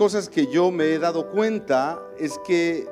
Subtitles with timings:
[0.00, 2.88] cosas que yo me he dado cuenta es que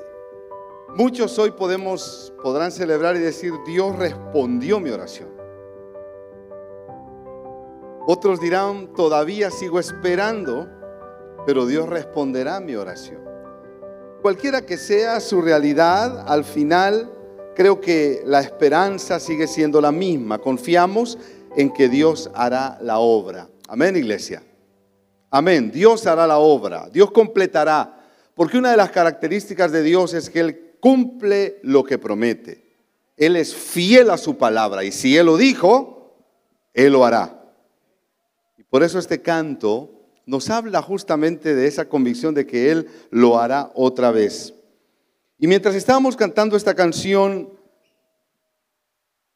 [0.94, 5.30] muchos hoy podemos, podrán celebrar y decir, Dios respondió mi oración.
[8.06, 10.68] Otros dirán, todavía sigo esperando,
[11.46, 13.22] pero Dios responderá mi oración.
[14.20, 17.10] Cualquiera que sea su realidad, al final
[17.56, 20.40] creo que la esperanza sigue siendo la misma.
[20.40, 21.16] Confiamos
[21.56, 23.48] en que Dios hará la obra.
[23.66, 24.42] Amén, iglesia.
[25.30, 25.70] Amén.
[25.70, 26.88] Dios hará la obra.
[26.90, 27.94] Dios completará.
[28.34, 32.68] Porque una de las características de Dios es que Él cumple lo que promete.
[33.16, 34.84] Él es fiel a su palabra.
[34.84, 36.16] Y si Él lo dijo,
[36.72, 37.42] Él lo hará.
[38.56, 39.90] Y por eso este canto
[40.24, 44.54] nos habla justamente de esa convicción de que Él lo hará otra vez.
[45.38, 47.50] Y mientras estábamos cantando esta canción,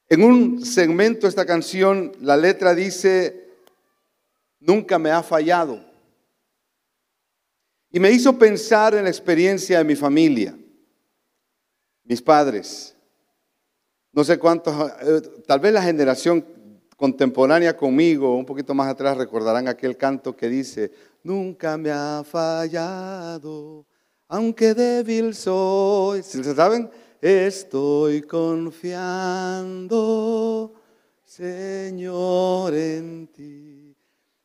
[0.09, 3.49] en un segmento de esta canción, la letra dice,
[4.61, 5.92] nunca me ha fallado.
[7.93, 10.57] Y me hizo pensar en la experiencia de mi familia,
[12.05, 12.97] mis padres.
[14.13, 16.43] No sé cuántos, eh, tal vez la generación
[16.97, 20.91] contemporánea conmigo, un poquito más atrás, recordarán aquel canto que dice,
[21.23, 23.85] nunca me ha fallado,
[24.29, 26.23] aunque débil soy.
[26.23, 26.89] ¿Se saben?
[27.21, 29.93] Estoy confiando,
[31.25, 33.62] Señor, en ti.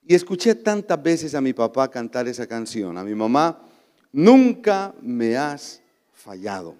[0.10, 3.62] Y escuché tantas veces a mi papá cantar esa canción, a mi mamá,
[4.14, 5.82] nunca me has
[6.14, 6.76] fallado.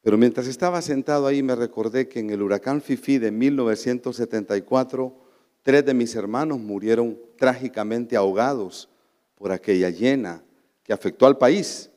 [0.00, 5.14] Pero mientras estaba sentado ahí me recordé que en el huracán Fifi de 1974,
[5.62, 8.88] tres de mis hermanos murieron trágicamente ahogados
[9.34, 10.42] por aquella llena
[10.82, 11.90] que afectó al país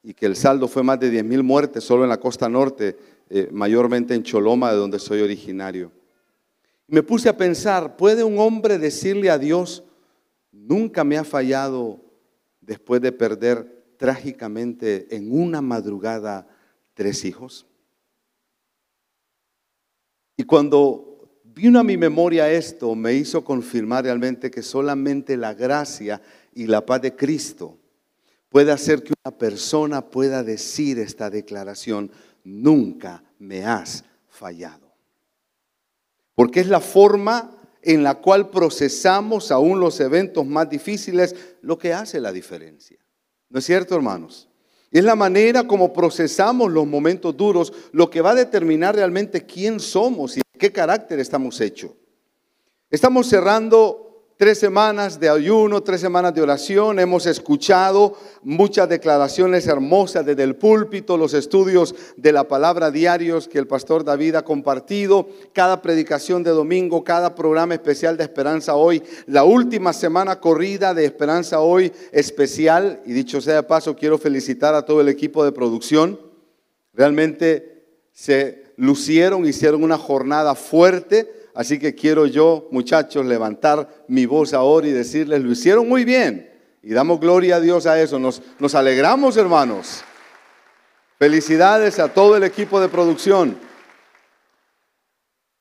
[0.00, 2.96] y que el saldo fue más de 10.000 muertes solo en la costa norte,
[3.28, 5.90] eh, mayormente en Choloma, de donde soy originario.
[6.88, 9.84] Me puse a pensar, ¿puede un hombre decirle a Dios,
[10.52, 12.00] nunca me ha fallado
[12.60, 16.46] después de perder trágicamente en una madrugada
[16.94, 17.66] tres hijos.
[20.36, 26.20] Y cuando vino a mi memoria esto, me hizo confirmar realmente que solamente la gracia
[26.54, 27.78] y la paz de Cristo
[28.48, 32.10] puede hacer que una persona pueda decir esta declaración,
[32.44, 34.85] nunca me has fallado.
[36.36, 37.50] Porque es la forma
[37.82, 42.98] en la cual procesamos aún los eventos más difíciles lo que hace la diferencia.
[43.48, 44.48] ¿No es cierto, hermanos?
[44.92, 49.80] Es la manera como procesamos los momentos duros lo que va a determinar realmente quién
[49.80, 51.90] somos y qué carácter estamos hechos.
[52.90, 54.05] Estamos cerrando
[54.36, 56.98] tres semanas de ayuno, tres semanas de oración.
[56.98, 63.58] Hemos escuchado muchas declaraciones hermosas desde el púlpito, los estudios de la palabra diarios que
[63.58, 69.02] el pastor David ha compartido, cada predicación de domingo, cada programa especial de Esperanza Hoy,
[69.26, 73.00] la última semana corrida de Esperanza Hoy especial.
[73.06, 76.20] Y dicho sea de paso, quiero felicitar a todo el equipo de producción.
[76.92, 84.52] Realmente se lucieron, hicieron una jornada fuerte Así que quiero yo, muchachos, levantar mi voz
[84.52, 86.52] ahora y decirles, lo hicieron muy bien.
[86.82, 88.18] Y damos gloria a Dios a eso.
[88.18, 90.04] Nos, nos alegramos, hermanos.
[91.18, 93.58] Felicidades a todo el equipo de producción.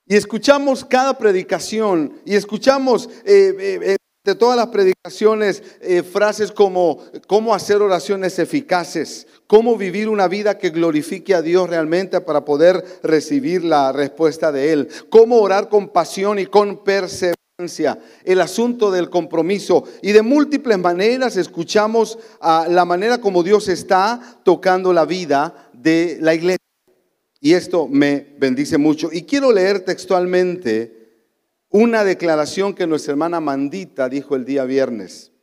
[0.06, 5.64] Y escuchamos cada predicación y escuchamos eh, eh, eh, de todas las predicaciones
[6.12, 12.20] frases como cómo hacer oraciones eficaces, cómo vivir una vida que glorifique a Dios realmente
[12.22, 17.36] para poder recibir la respuesta de Él, cómo orar con pasión y con perseverancia,
[18.24, 19.84] el asunto del compromiso.
[20.02, 26.34] Y de múltiples maneras escuchamos la manera como Dios está tocando la vida de la
[26.34, 26.58] iglesia.
[27.40, 29.10] Y esto me bendice mucho.
[29.12, 31.05] Y quiero leer textualmente
[31.78, 35.34] una declaración que nuestra hermana Mandita dijo el día viernes.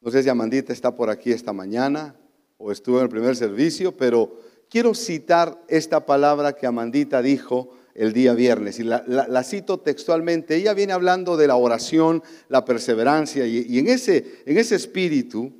[0.00, 2.14] No sé si Amandita está por aquí esta mañana
[2.58, 4.38] o estuvo en el primer servicio, pero
[4.70, 10.54] quiero citar esta palabra que Amandita dijo el día viernes y la, cito textualmente.
[10.54, 15.52] Ella viene hablando de la oración, la perseverancia y, en, ese, en ese espíritu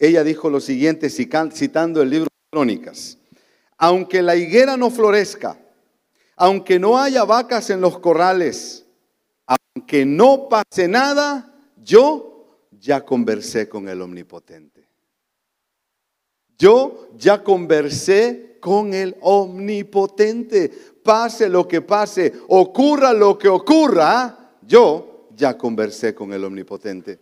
[0.00, 3.18] ella dijo lo siguiente citando el libro de Crónicas.
[3.78, 5.60] Aunque la higuera no florezca,
[6.34, 8.83] aunque no haya vacas en los corrales,
[9.84, 14.88] aunque no pase nada, yo ya conversé con el Omnipotente.
[16.56, 20.70] Yo ya conversé con el omnipotente.
[21.02, 27.20] Pase lo que pase, ocurra lo que ocurra, yo ya conversé con el omnipotente.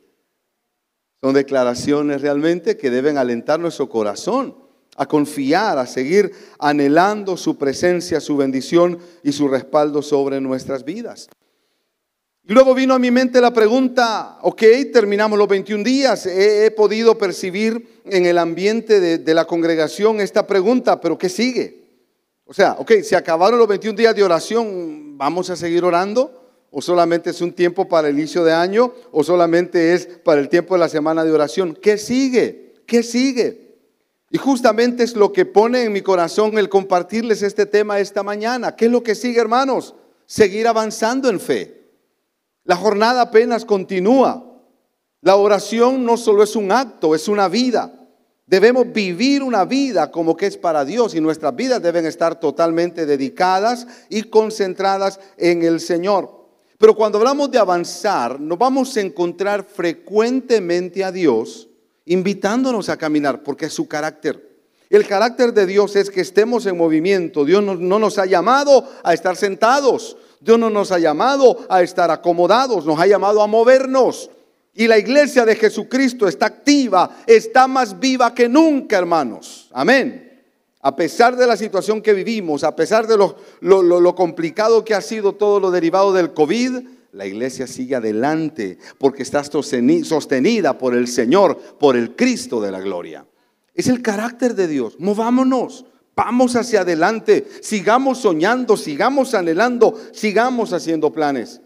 [1.21, 4.55] Son declaraciones realmente que deben alentar nuestro corazón
[4.97, 6.31] a confiar, a seguir
[6.61, 11.29] anhelando su presencia, su bendición y su respaldo sobre nuestras vidas.
[12.45, 14.63] Y luego vino a mi mente la pregunta, ok,
[14.93, 20.45] terminamos los 21 días, he, podido percibir en el ambiente de, de, la congregación esta
[20.45, 21.83] pregunta, pero ¿qué sigue?
[22.45, 26.43] O sea, ok, se acabaron los 21 días de oración, ¿vamos a seguir orando?
[26.73, 28.93] ¿O solamente es un tiempo para el inicio de año?
[29.13, 31.79] ¿O solamente es para el tiempo de la semana de oración?
[31.81, 32.75] ¿Qué sigue?
[32.87, 33.77] ¿Qué sigue?
[34.31, 38.75] Y justamente es lo que pone en mi corazón el compartirles este tema esta mañana.
[38.75, 39.95] ¿Qué es lo que sigue, hermanos?
[40.27, 41.82] Seguir avanzando en fe.
[42.65, 44.45] La jornada apenas continúa.
[45.21, 47.93] La oración no solo es un acto, es una vida.
[48.47, 53.07] Debemos vivir una vida como que es para Dios y nuestras vidas deben estar totalmente
[53.07, 56.43] dedicadas y concentradas en el Señor.
[56.77, 61.69] Pero cuando hablamos de avanzar, nos vamos a encontrar frecuentemente a Dios
[62.05, 64.51] invitándonos a caminar, porque es su carácter.
[64.91, 67.45] El carácter de Dios es que estemos en movimiento.
[67.45, 70.17] Dios no, no nos ha llamado a estar sentados.
[70.43, 74.31] Dios no nos ha llamado a estar acomodados, nos ha llamado a movernos.
[74.75, 79.69] Y la iglesia de Jesucristo está activa, está más viva que nunca, hermanos.
[79.73, 80.31] Amén.
[80.81, 85.01] A pesar de la situación que vivimos, a pesar de lo, lo, complicado que ha
[85.01, 86.81] sido todo lo derivado del COVID,
[87.13, 92.81] la iglesia sigue adelante porque está sostenida por el Señor, por el Cristo de la
[92.81, 93.25] gloria.
[93.75, 94.97] Es el carácter de Dios.
[94.99, 95.85] Movámonos.
[96.15, 101.61] Vamos hacia adelante, sigamos soñando, sigamos anhelando, sigamos haciendo planes.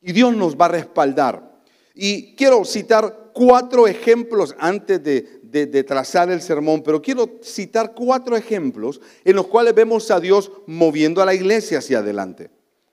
[0.00, 1.60] Y Dios nos va a respaldar.
[1.94, 9.00] Y quiero citar cuatro ejemplos antes de, trazar el sermón, pero quiero citar cuatro ejemplos
[9.24, 12.50] en los cuales vemos a Dios moviendo a la iglesia hacia adelante.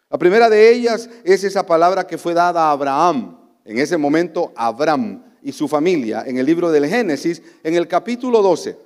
[0.10, 4.54] La primera de ellas es esa palabra que fue dada a Abraham, en ese momento
[4.56, 8.85] Abraham y su familia, en el libro del Génesis, en el capítulo 12.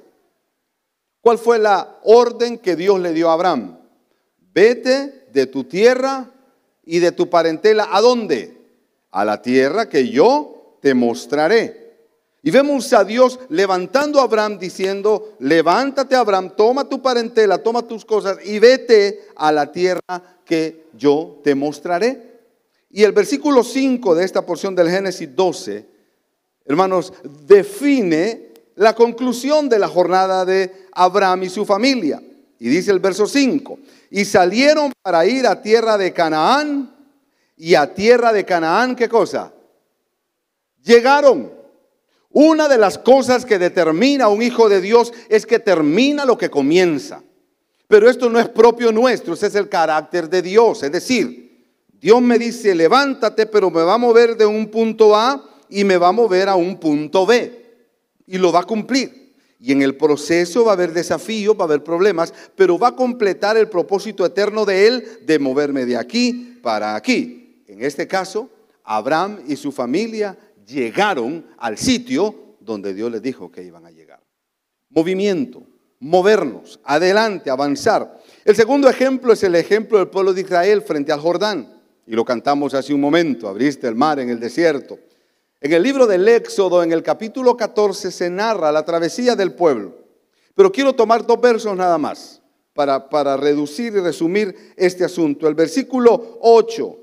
[1.21, 3.77] ¿Cuál fue la orden que Dios le dio a Abraham?
[4.53, 6.31] Vete de tu tierra
[6.85, 7.89] y de tu parentela.
[7.91, 8.57] ¿A dónde?
[9.11, 11.79] A la tierra que yo te mostraré.
[12.41, 18.05] Y vemos a Dios levantando a Abraham diciendo, levántate Abraham, toma tu parentela, toma tus
[18.05, 22.29] cosas y vete a la tierra que yo te mostraré.
[22.89, 25.85] Y el versículo 5 de esta porción del Génesis 12,
[26.65, 27.13] hermanos,
[27.45, 28.48] define
[28.79, 32.23] la conclusión de la jornada de Abraham y su familia.
[32.59, 33.77] Y dice el verso 5,
[34.09, 36.95] y salieron para ir a tierra de Canaán,
[37.57, 39.51] y a tierra de Canaán, ¿qué cosa?
[40.81, 41.51] Llegaron.
[42.31, 46.49] Una de las cosas que determina un hijo de Dios es que termina lo que
[46.49, 47.21] comienza.
[47.89, 50.83] Pero esto no es propio nuestro, ese es el carácter de Dios.
[50.83, 51.67] Es decir,
[51.99, 55.97] Dios me dice, levántate, pero me va a mover de un punto A y me
[55.97, 57.58] va a mover a un punto B
[58.29, 59.33] y lo va a cumplir.
[59.59, 62.95] Y en el proceso va a haber desafíos, va a haber problemas, pero va a
[62.95, 67.63] completar el propósito eterno de Él de moverme de aquí para aquí.
[67.67, 68.49] En este caso,
[68.83, 74.21] Abraham y su familia llegaron al sitio donde Dios les dijo que iban a llegar.
[74.89, 75.63] Movimiento,
[75.99, 78.21] movernos, adelante, avanzar.
[78.45, 81.81] El segundo ejemplo es el ejemplo del pueblo de Israel frente al Jordán.
[82.07, 84.97] Y lo cantamos hace un momento, abriste el mar en el desierto.
[85.61, 89.93] En el libro del Éxodo, en el capítulo 14, se narra la travesía del pueblo.
[90.55, 92.41] Pero quiero tomar dos versos nada más
[92.73, 95.47] para, para reducir y resumir este asunto.
[95.47, 96.97] El versículo 8,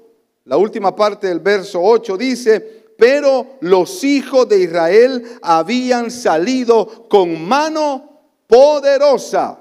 [0.45, 7.47] la última parte del verso 8 dice, pero los hijos de Israel habían salido con
[7.47, 9.61] mano poderosa.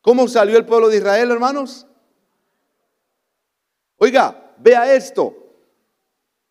[0.00, 1.86] ¿Cómo salió el pueblo de Israel, hermanos?
[3.98, 5.39] Oiga, vea esto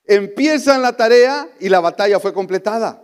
[0.09, 3.03] empiezan la tarea y la batalla fue completada.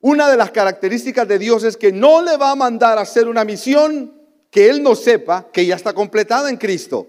[0.00, 3.26] Una de las características de Dios es que no le va a mandar a hacer
[3.26, 4.14] una misión
[4.50, 7.08] que Él no sepa que ya está completada en Cristo.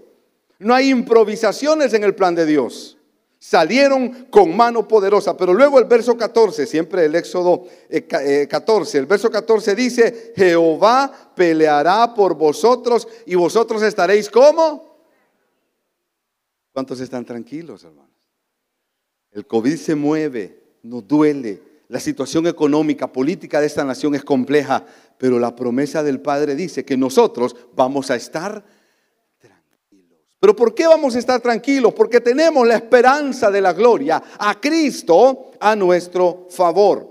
[0.57, 2.97] No hay improvisaciones en el plan de Dios.
[3.37, 5.37] Salieron con mano poderosa.
[5.37, 7.65] Pero luego el verso 14, siempre el Éxodo
[8.49, 14.97] 14, eh, el verso 14 dice, Jehová peleará por vosotros y vosotros estaréis como.
[16.73, 18.06] ¿Cuántos están tranquilos, hermano?
[19.37, 21.61] El COVID se mueve, nos duele.
[21.89, 24.83] La situación económica, política de esta nación es compleja,
[25.19, 28.65] pero la promesa del Padre dice que nosotros vamos a estar
[29.39, 30.17] tranquilos.
[30.39, 31.93] ¿Pero por qué vamos a estar tranquilos?
[31.93, 37.07] Porque tenemos la esperanza de la gloria a Cristo a nuestro favor.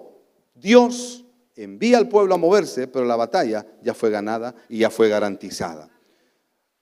[0.53, 5.09] Dios envía al pueblo a moverse, pero la batalla ya fue ganada y ya fue
[5.09, 5.89] garantizada.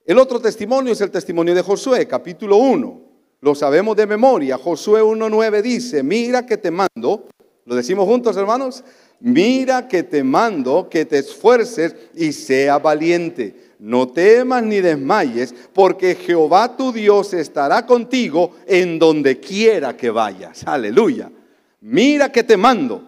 [0.06, 3.03] El otro testimonio es el testimonio de Josué, capítulo 1.
[3.44, 4.56] Lo sabemos de memoria.
[4.56, 7.28] Josué 1.9 dice, mira que te mando,
[7.66, 8.82] lo decimos juntos hermanos,
[9.20, 13.74] mira que te mando que te esfuerces y sea valiente.
[13.80, 20.66] No temas ni desmayes, porque Jehová tu Dios estará contigo en donde quiera que vayas.
[20.66, 21.30] Aleluya.
[21.82, 23.02] Mira que te mando.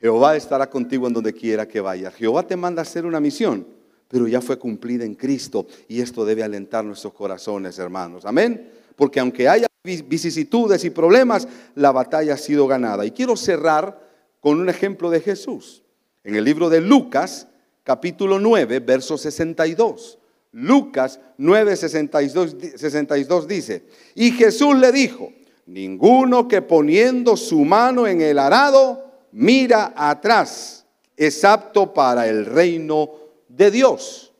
[0.00, 2.14] Jehová estará contigo en donde quiera que vayas.
[2.14, 3.66] Jehová te manda a hacer una misión,
[4.08, 8.24] pero ya fue cumplida en Cristo y esto debe alentar nuestros corazones, hermanos.
[8.24, 8.78] Amén.
[8.98, 13.06] Porque aunque haya vicisitudes y problemas, la batalla ha sido ganada.
[13.06, 13.96] Y quiero cerrar
[14.40, 15.84] con un ejemplo de Jesús.
[16.24, 17.46] En el libro de Lucas,
[17.84, 20.18] capítulo 9, verso 62.
[20.50, 23.84] Lucas 9, 62, 62 dice,
[24.16, 25.32] y Jesús le dijo,
[25.66, 30.86] ninguno que poniendo su mano en el arado mira atrás
[31.16, 33.10] es apto para el reino
[33.46, 34.32] de Dios.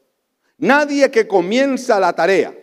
[0.57, 2.58] Nadie que comienza la tarea,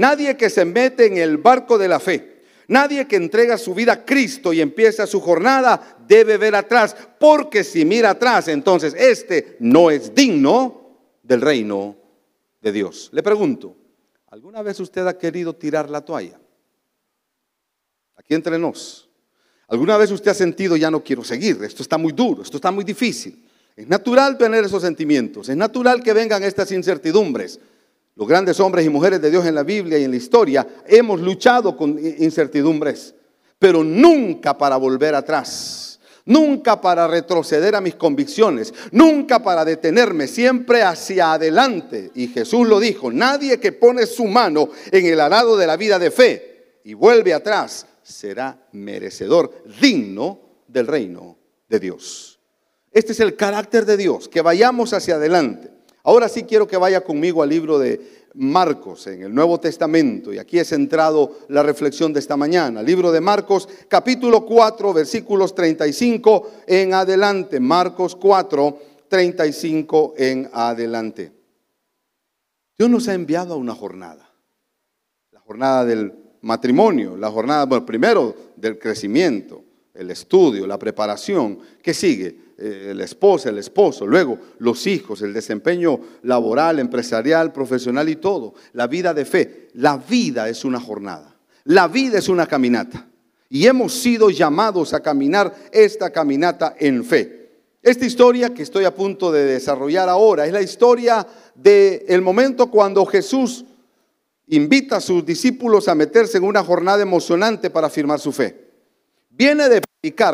[0.00, 2.30] nadie que se mete en el barco de la fe,
[2.70, 7.64] Nadie que entrega su vida a Cristo y empieza su jornada debe ver atrás, porque
[7.64, 11.96] si mira atrás, entonces este no es digno del reino
[12.60, 13.10] de Dios.
[13.12, 13.76] Le pregunto,
[14.28, 16.38] ¿alguna vez usted ha querido tirar la toalla?
[18.14, 19.10] Aquí entre nos.
[19.66, 21.58] ¿Alguna vez usted ha sentido ya no quiero seguir?
[21.64, 23.50] Esto está muy duro, esto está muy difícil.
[23.74, 27.58] Es natural tener esos sentimientos, es natural que vengan estas incertidumbres.
[28.20, 31.22] Los grandes hombres y mujeres de Dios en la Biblia y en la historia hemos
[31.22, 33.14] luchado con incertidumbres,
[33.58, 40.82] pero nunca para volver atrás, nunca para retroceder a mis convicciones, nunca para detenerme, siempre
[40.82, 42.10] hacia adelante.
[42.14, 45.98] Y Jesús lo dijo, nadie que pone su mano en el arado de la vida
[45.98, 51.38] de fe y vuelve atrás será merecedor digno del reino
[51.70, 52.38] de Dios.
[52.92, 55.79] Este es el carácter de Dios, que vayamos hacia adelante.
[56.02, 60.38] Ahora sí quiero que vaya conmigo al libro de Marcos, en el Nuevo Testamento, y
[60.38, 62.82] aquí he centrado la reflexión de esta mañana.
[62.82, 67.60] Libro de Marcos, capítulo 4, versículos 35 en adelante.
[67.60, 68.78] Marcos 4,
[69.08, 71.32] 35 en adelante.
[72.78, 74.32] Dios nos ha enviado a una jornada.
[75.32, 81.58] La jornada del matrimonio, la jornada, bueno, primero del crecimiento, el estudio, la preparación.
[81.82, 82.49] ¿Qué sigue?
[82.62, 88.52] Eh, la esposa, el esposo, luego los hijos, el desempeño laboral, empresarial, profesional y todo.
[88.74, 89.68] La vida de fe.
[89.72, 91.34] La vida es una jornada.
[91.64, 93.08] La vida es una caminata.
[93.48, 97.48] Y hemos sido llamados a caminar esta caminata en fe.
[97.82, 103.06] Esta historia que estoy a punto de desarrollar ahora es la historia del momento cuando
[103.06, 103.64] Jesús
[104.48, 108.69] invita a sus discípulos a meterse en una jornada emocionante para afirmar su fe.
[109.40, 109.80] Viene de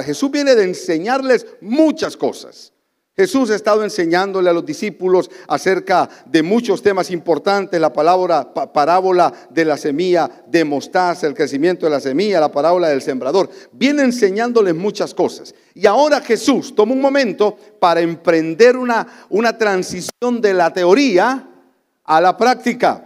[0.04, 2.72] Jesús viene de enseñarles muchas cosas.
[3.14, 9.32] Jesús ha estado enseñándole a los discípulos acerca de muchos temas importantes, la palabra parábola
[9.48, 13.48] de la semilla de mostaza, el crecimiento de la semilla, la parábola del sembrador.
[13.70, 15.54] Viene enseñándoles muchas cosas.
[15.72, 21.48] Y ahora Jesús toma un momento para emprender una, una transición de la teoría
[22.02, 23.05] a la práctica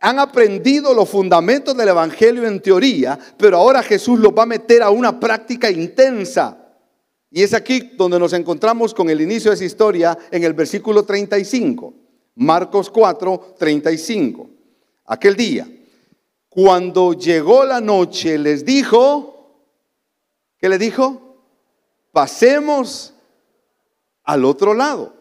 [0.00, 4.82] han aprendido los fundamentos del Evangelio en teoría, pero ahora Jesús los va a meter
[4.82, 6.56] a una práctica intensa.
[7.30, 11.04] Y es aquí donde nos encontramos con el inicio de esa historia en el versículo
[11.04, 11.94] 35,
[12.36, 14.50] Marcos 4, 35.
[15.04, 15.68] Aquel día,
[16.48, 19.66] cuando llegó la noche, les dijo,
[20.58, 21.36] ¿qué le dijo?
[22.10, 23.12] Pasemos
[24.24, 25.14] al otro lado.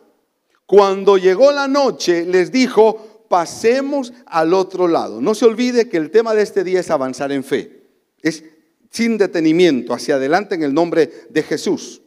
[0.65, 5.21] Cuando llegó la noche, les dijo, pasemos al otro lado.
[5.21, 7.83] No se olvide que el tema de este día es avanzar en fe.
[8.21, 8.43] Es
[8.91, 12.01] sin detenimiento, hacia adelante en el nombre de Jesús.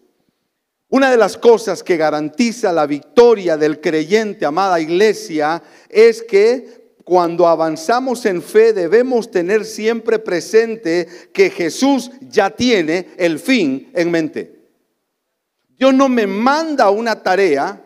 [0.88, 7.46] Una de las cosas que garantiza la victoria del creyente, amada iglesia, es que cuando
[7.46, 14.60] avanzamos en fe debemos tener siempre presente que Jesús ya tiene el fin en mente.
[15.78, 17.82] Dios no me manda una tarea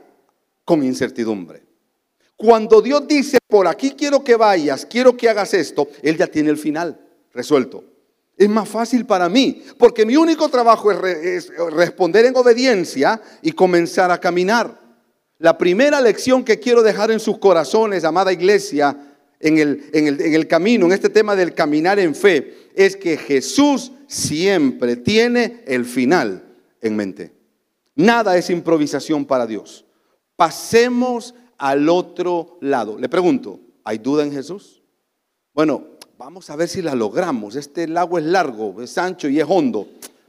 [0.65, 1.66] con incertidumbre.
[2.37, 6.51] Cuando Dios dice, por aquí quiero que vayas, quiero que hagas esto, Él ya tiene
[6.51, 7.01] el final
[7.33, 7.85] resuelto.
[8.37, 14.11] Es más fácil para mí, porque mi único trabajo es, responder en obediencia y comenzar
[14.11, 14.79] a caminar.
[15.39, 20.47] La primera lección que quiero dejar en sus corazones, amada iglesia, en el, en el
[20.47, 26.45] camino, en este tema del caminar en fe, es que Jesús siempre tiene el final
[26.83, 27.33] en mente.
[27.95, 29.87] Nada es improvisación para Dios.
[30.37, 32.99] Pasemos al otro lado.
[32.99, 34.83] Le pregunto, ¿hay duda en Jesús?
[35.53, 35.85] Bueno,
[36.19, 37.57] vamos a ver si la logramos.
[37.57, 39.87] Este lago es largo, es ancho y es hondo.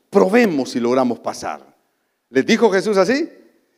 [0.09, 1.61] Probemos si logramos pasar.
[2.29, 3.29] ¿Les dijo Jesús así?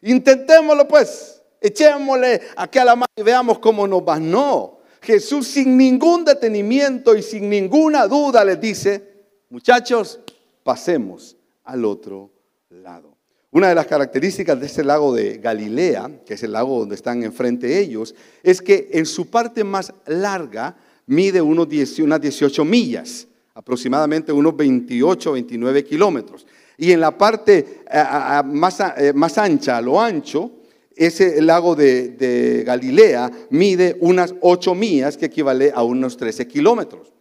[0.01, 1.41] Intentémoslo pues.
[1.61, 4.19] Echémosle aquí a la mano y veamos cómo nos va.
[4.19, 4.79] No.
[5.01, 10.19] Jesús sin ningún detenimiento y sin ninguna duda les dice, muchachos,
[10.63, 12.31] pasemos al otro
[12.69, 13.08] lado.
[13.51, 17.23] Una de las características de este lago de Galilea, que es el lago donde están
[17.23, 18.13] enfrente ellos,
[18.43, 20.77] es que en su parte más larga
[21.07, 26.45] mide unos 10, unas 18 millas, aproximadamente unos 28 29 kilómetros.
[26.77, 27.81] Y en la parte
[28.45, 30.51] más, eh, más ancha, a lo ancho,
[30.95, 37.11] ese lago de, de, Galilea mide unas 8 millas, que equivale a unos 13 kilómetros.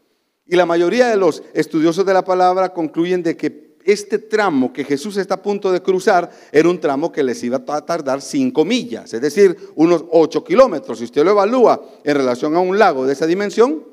[0.44, 4.85] Y la mayoría de los estudiosos de la palabra concluyen de que este tramo que
[4.85, 8.64] Jesús está a punto de cruzar era un tramo que les iba a tardar cinco
[8.64, 10.99] millas, es decir, unos ocho kilómetros.
[10.99, 13.85] Si usted lo evalúa en relación a un lago de esa dimensión,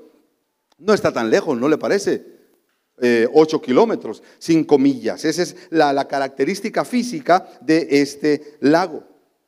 [0.77, 2.25] no está tan lejos, ¿no le parece?
[3.01, 5.25] Eh, ocho kilómetros, cinco millas.
[5.25, 9.04] Esa es la, la característica física de este lago.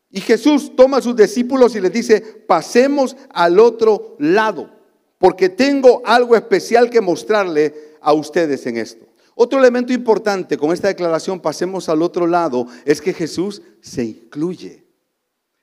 [0.09, 4.69] Y Jesús toma a sus discípulos y les dice, pasemos al otro lado,
[5.17, 9.06] porque tengo algo especial que mostrarle a ustedes en esto.
[9.39, 14.83] Otro elemento importante con esta declaración, pasemos al otro lado, es que Jesús se incluye.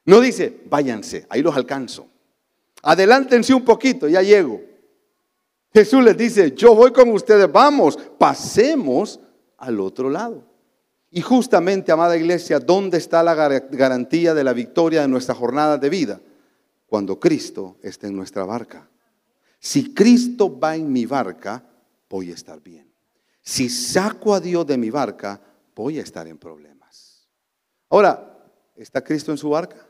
[0.04, 2.06] No dice, váyanse, ahí los alcanzo.
[2.84, 4.60] Adelántense un poquito, ya llego.
[5.72, 9.18] Jesús les dice, yo voy con ustedes, vamos, pasemos
[9.58, 10.44] al otro lado.
[11.10, 15.90] Y justamente, amada iglesia, ¿dónde está la garantía de la victoria de nuestra jornada de
[15.90, 16.20] vida?
[16.86, 18.88] Cuando Cristo está en nuestra barca.
[19.58, 21.64] Si Cristo va en mi barca,
[22.08, 22.93] voy a estar bien.
[23.44, 25.38] Si saco a Dios de mi barca,
[25.76, 27.28] voy a estar en problemas.
[27.90, 28.42] Ahora,
[28.74, 29.86] ¿está Cristo en su barca?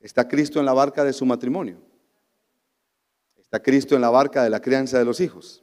[0.00, 1.82] ¿Está Cristo en la barca de su matrimonio?
[3.36, 5.62] ¿Está Cristo en la barca de la crianza de los hijos?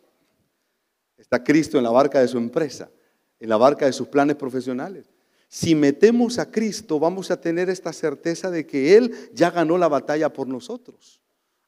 [1.17, 2.91] ¿Está Cristo en la barca de su empresa?
[3.39, 5.09] ¿En la barca de sus planes profesionales?
[5.47, 9.87] Si metemos a Cristo, vamos a tener esta certeza de que Él ya ganó la
[9.87, 11.20] batalla por nosotros.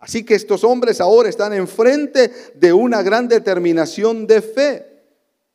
[0.04, 4.86] Así que estos hombres ahora están enfrente de una gran determinación de fe.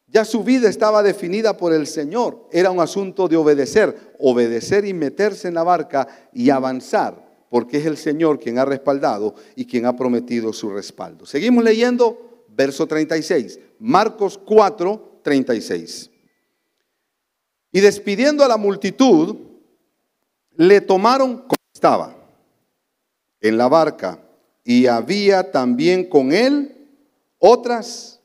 [0.07, 2.49] Ya su vida estaba definida por el Señor.
[2.51, 7.85] Era un asunto de obedecer, obedecer y meterse en la barca y avanzar, porque es
[7.85, 11.27] el Señor quien ha respaldado y quien ha prometido su respaldo.
[11.27, 16.11] Seguimos leyendo verso 36, Marcos 4, 36.
[17.70, 19.37] Y despidiendo a la multitud,
[20.57, 22.16] le tomaron como estaba
[23.42, 24.25] en la barca
[24.68, 26.76] y había también con él
[27.38, 28.20] otras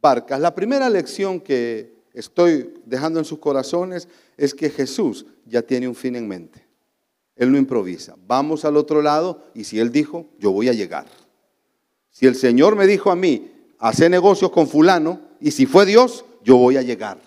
[0.00, 0.38] barcas.
[0.38, 5.96] La primera lección que estoy dejando en sus corazones es que Jesús ya tiene un
[5.96, 6.64] fin en mente.
[7.34, 8.14] Él no improvisa.
[8.24, 11.06] Vamos al otro lado y si Él dijo, yo voy a llegar.
[12.12, 16.24] Si el Señor me dijo a mí, hace negocios con fulano, y si fue Dios,
[16.44, 17.20] yo voy a llegar.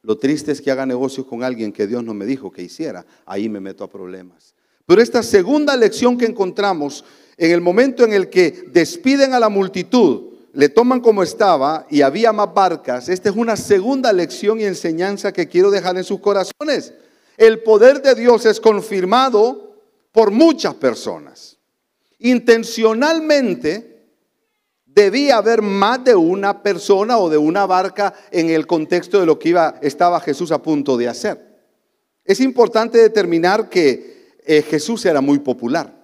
[0.00, 3.04] Lo triste es que haga negocios con alguien que Dios no me dijo que hiciera.
[3.26, 4.54] Ahí me meto a problemas.
[4.86, 7.04] Pero esta segunda lección que encontramos
[7.36, 12.02] en el momento en el que despiden a la multitud, le toman como estaba y
[12.02, 16.20] había más barcas, esta es una segunda lección y enseñanza que quiero dejar en sus
[16.20, 16.94] corazones.
[17.36, 19.74] El poder de Dios es confirmado
[20.12, 21.58] por muchas personas.
[22.20, 24.06] Intencionalmente
[24.86, 29.40] debía haber más de una persona o de una barca en el contexto de lo
[29.40, 31.54] que iba, estaba Jesús a punto de hacer.
[32.24, 36.03] Es importante determinar que eh, Jesús era muy popular.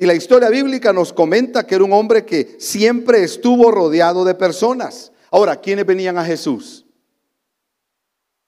[0.00, 4.36] Y la historia bíblica nos comenta que era un hombre que siempre estuvo rodeado de
[4.36, 5.10] personas.
[5.28, 6.86] Ahora, ¿quiénes venían a Jesús?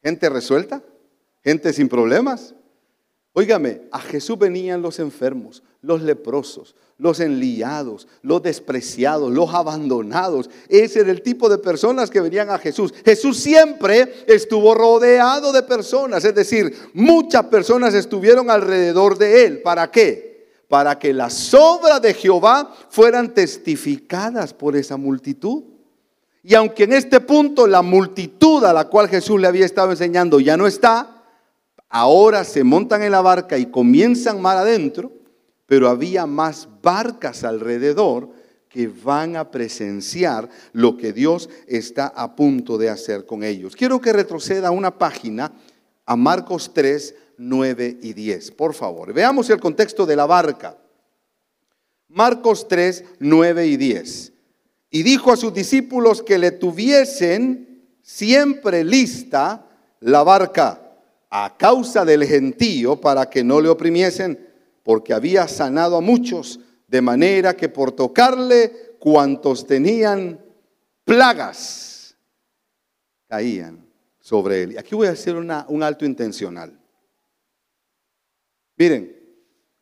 [0.00, 0.80] ¿Gente resuelta?
[1.42, 2.54] ¿Gente sin problemas?
[3.32, 10.50] Óigame, a Jesús venían los enfermos, los leprosos, los enliados, los despreciados, los abandonados.
[10.68, 12.94] Ese era el tipo de personas que venían a Jesús.
[13.04, 19.62] Jesús siempre estuvo rodeado de personas, es decir, muchas personas estuvieron alrededor de él.
[19.62, 20.29] ¿Para qué?
[20.70, 25.64] Para que las obras de Jehová fueran testificadas por esa multitud.
[26.44, 30.38] Y aunque en este punto la multitud a la cual Jesús le había estado enseñando
[30.38, 31.24] ya no está,
[31.88, 35.10] ahora se montan en la barca y comienzan mar adentro,
[35.66, 38.30] pero había más barcas alrededor
[38.68, 43.74] que van a presenciar lo que Dios está a punto de hacer con ellos.
[43.74, 45.50] Quiero que retroceda una página
[46.06, 48.50] a Marcos 3, 9 y 10.
[48.52, 50.76] Por favor, veamos el contexto de la barca.
[52.08, 54.32] Marcos 3, 9 y 10.
[54.90, 59.66] Y dijo a sus discípulos que le tuviesen siempre lista
[60.00, 60.98] la barca
[61.30, 64.46] a causa del gentío para que no le oprimiesen,
[64.82, 70.40] porque había sanado a muchos, de manera que por tocarle cuantos tenían
[71.04, 72.16] plagas
[73.28, 73.86] caían
[74.18, 74.78] sobre él.
[74.78, 76.79] Aquí voy a hacer un alto intencional.
[78.80, 79.14] Miren,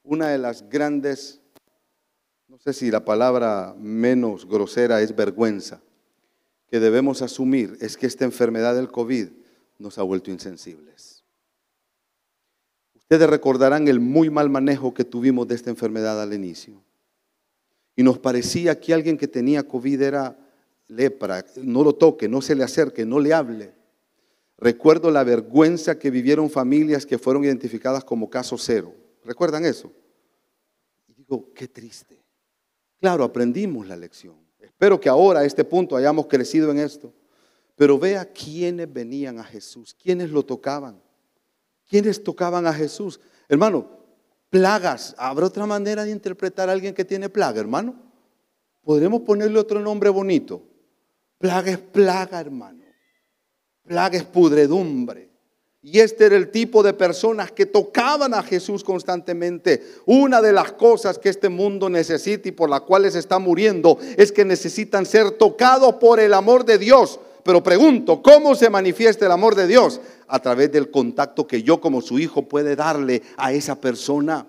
[0.03, 1.41] una de las grandes,
[2.49, 5.81] no sé si la palabra menos grosera es vergüenza,
[6.67, 9.29] que debemos asumir es que esta enfermedad del COVID
[9.79, 11.23] nos ha vuelto insensibles.
[12.97, 16.83] Ustedes recordarán el muy mal manejo que tuvimos de esta enfermedad al inicio.
[17.95, 20.37] Y nos parecía que alguien que tenía COVID era
[20.89, 23.78] lepra, no lo toque, no se le acerque, no le hable.
[24.59, 28.93] Recuerdo la vergüenza que vivieron familias que fueron identificadas como caso cero.
[29.25, 29.93] ¿Recuerdan eso?
[31.07, 32.21] Y digo, qué triste.
[33.01, 34.35] Claro, aprendimos la lección.
[34.59, 37.13] Espero que ahora a este punto hayamos crecido en esto.
[37.77, 41.01] Pero vea quiénes venían a Jesús, quiénes lo tocaban,
[41.89, 43.21] quiénes tocaban a Jesús.
[43.49, 43.89] Hermano,
[44.51, 45.15] plagas.
[45.19, 47.95] ¿Habrá otra manera de interpretar a alguien que tiene plaga, hermano?
[48.83, 50.63] Podremos ponerle otro nombre bonito.
[51.39, 52.88] Plaga es plaga, hermano.
[53.89, 55.29] Plaga es pudredumbre.
[55.81, 59.83] Y este era el tipo de personas que tocaban a Jesús constantemente.
[60.05, 64.31] Una de las cosas que este mundo necesita y por las cuales está muriendo es
[64.31, 67.19] que necesitan ser tocados por el amor de Dios.
[67.45, 70.01] Pero pregunto, ¿cómo se manifiesta el amor de Dios?
[70.27, 74.47] A través del contacto que yo como su hijo puede darle a esa persona.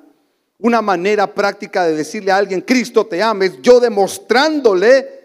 [0.57, 5.18] Una manera práctica de decirle a alguien, Cristo te ama, es yo demostrándole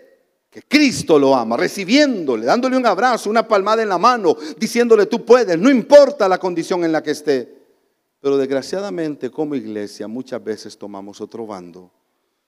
[0.55, 5.25] que Cristo lo ama, recibiéndole, dándole un abrazo, una palmada en la mano, diciéndole tú
[5.25, 7.53] puedes, no importa la condición en la que esté.
[8.21, 11.91] Pero desgraciadamente como iglesia muchas veces tomamos otro bando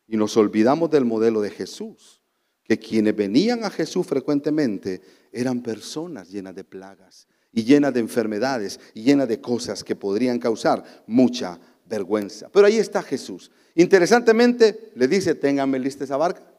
[0.06, 2.20] y nos olvidamos del modelo de Jesús,
[2.62, 5.00] que quienes venían a Jesús frecuentemente
[5.32, 10.38] eran personas llenas de plagas y llenas de enfermedades y llenas de cosas que podrían
[10.38, 12.50] causar mucha vergüenza.
[12.52, 13.50] Pero ahí está Jesús.
[13.74, 16.55] Interesantemente le dice, téngame lista esa barca.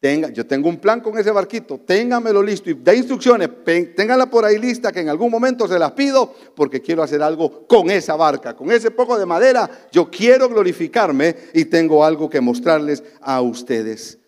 [0.00, 3.50] Tenga, yo tengo un plan con ese barquito, téngamelo listo y da instrucciones,
[3.94, 7.66] ténganla por ahí lista que en algún momento se las pido porque quiero hacer algo
[7.66, 9.68] con esa barca, con ese poco de madera.
[9.92, 14.18] Yo quiero glorificarme y tengo algo que mostrarles a ustedes.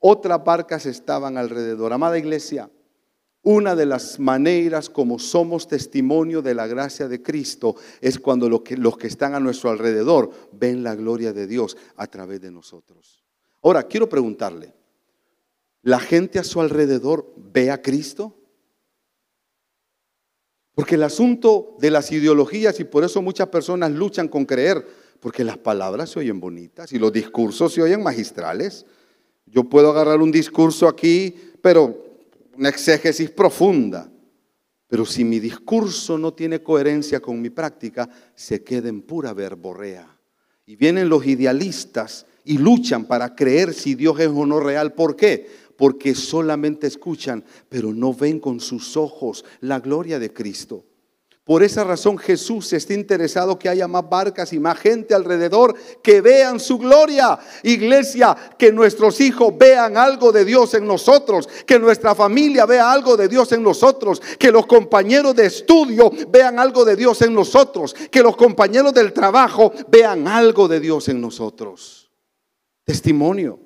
[0.00, 1.92] Otras barcas estaban alrededor.
[1.92, 2.68] Amada iglesia,
[3.42, 8.62] una de las maneras como somos testimonio de la gracia de Cristo es cuando los
[8.62, 12.50] que, los que están a nuestro alrededor ven la gloria de Dios a través de
[12.50, 13.22] nosotros.
[13.62, 14.75] Ahora, quiero preguntarle,
[15.86, 18.36] la gente a su alrededor ve a Cristo?
[20.74, 24.84] Porque el asunto de las ideologías, y por eso muchas personas luchan con creer,
[25.20, 28.84] porque las palabras se oyen bonitas y los discursos se oyen magistrales.
[29.46, 32.04] Yo puedo agarrar un discurso aquí, pero
[32.56, 34.10] una exégesis profunda.
[34.88, 40.18] Pero si mi discurso no tiene coherencia con mi práctica, se queda en pura verborrea.
[40.66, 44.94] Y vienen los idealistas y luchan para creer si Dios es o no real.
[44.94, 45.65] ¿Por qué?
[45.76, 50.84] Porque solamente escuchan, pero no ven con sus ojos la gloria de Cristo.
[51.46, 56.20] Por esa razón Jesús está interesado que haya más barcas y más gente alrededor que
[56.20, 57.38] vean su gloria.
[57.62, 63.16] Iglesia, que nuestros hijos vean algo de Dios en nosotros, que nuestra familia vea algo
[63.16, 67.94] de Dios en nosotros, que los compañeros de estudio vean algo de Dios en nosotros,
[68.10, 72.10] que los compañeros del trabajo vean algo de Dios en nosotros.
[72.82, 73.65] Testimonio.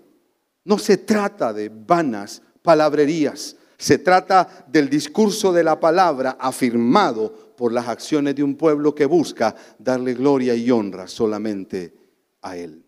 [0.65, 7.73] No se trata de vanas palabrerías, se trata del discurso de la palabra afirmado por
[7.73, 11.95] las acciones de un pueblo que busca darle gloria y honra solamente
[12.43, 12.85] a Él.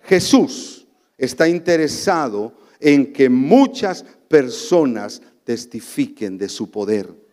[0.00, 7.25] Jesús está interesado en que muchas personas testifiquen de su poder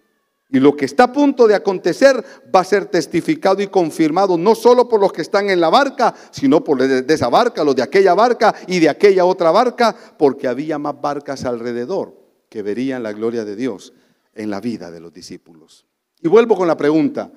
[0.53, 2.23] y lo que está a punto de acontecer
[2.55, 6.13] va a ser testificado y confirmado no solo por los que están en la barca,
[6.29, 10.47] sino por de, esa barca, los de aquella barca y de aquella otra barca, porque
[10.47, 12.15] había más barcas alrededor
[12.49, 13.93] que verían la gloria de Dios
[14.35, 15.87] en la vida de los discípulos.
[16.21, 17.31] Y vuelvo con la pregunta,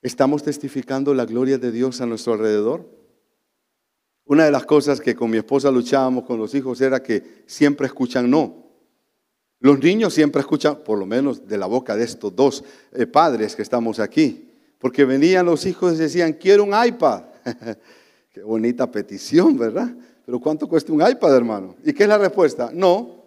[0.00, 2.88] ¿estamos testificando la gloria de Dios a nuestro alrededor?
[4.24, 7.86] Una de las cosas que con mi esposa luchábamos con los hijos era que siempre
[7.86, 8.63] escuchan no.
[9.64, 13.56] Los niños siempre escuchan, por lo menos de la boca de estos dos eh, padres
[13.56, 17.22] que estamos aquí, porque venían los hijos y decían, quiero un iPad.
[18.30, 19.90] Qué bonita petición, ¿verdad?
[20.26, 21.76] Pero ¿cuánto cuesta un iPad, hermano?
[21.82, 22.72] ¿Y qué es la respuesta?
[22.74, 23.24] No.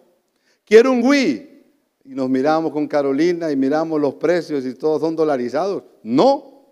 [0.64, 1.64] Quiero un Wii.
[2.04, 5.82] Y nos miramos con Carolina y miramos los precios y todos son dolarizados.
[6.04, 6.68] No.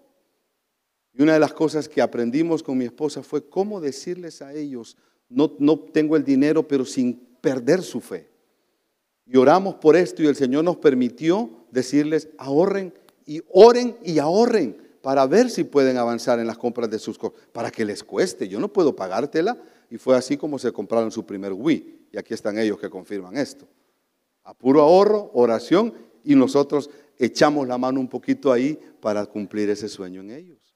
[1.12, 4.96] Y una de las cosas que aprendimos con mi esposa fue cómo decirles a ellos,
[5.28, 8.35] no, no tengo el dinero, pero sin perder su fe.
[9.26, 12.94] Y oramos por esto y el Señor nos permitió decirles, ahorren
[13.26, 17.38] y oren y ahorren para ver si pueden avanzar en las compras de sus cosas,
[17.52, 18.48] para que les cueste.
[18.48, 19.56] Yo no puedo pagártela.
[19.88, 22.08] Y fue así como se compraron su primer Wii.
[22.12, 23.68] Y aquí están ellos que confirman esto.
[24.42, 29.88] A puro ahorro, oración, y nosotros echamos la mano un poquito ahí para cumplir ese
[29.88, 30.74] sueño en ellos.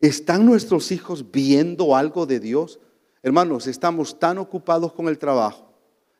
[0.00, 2.78] ¿Están nuestros hijos viendo algo de Dios?
[3.22, 5.65] Hermanos, estamos tan ocupados con el trabajo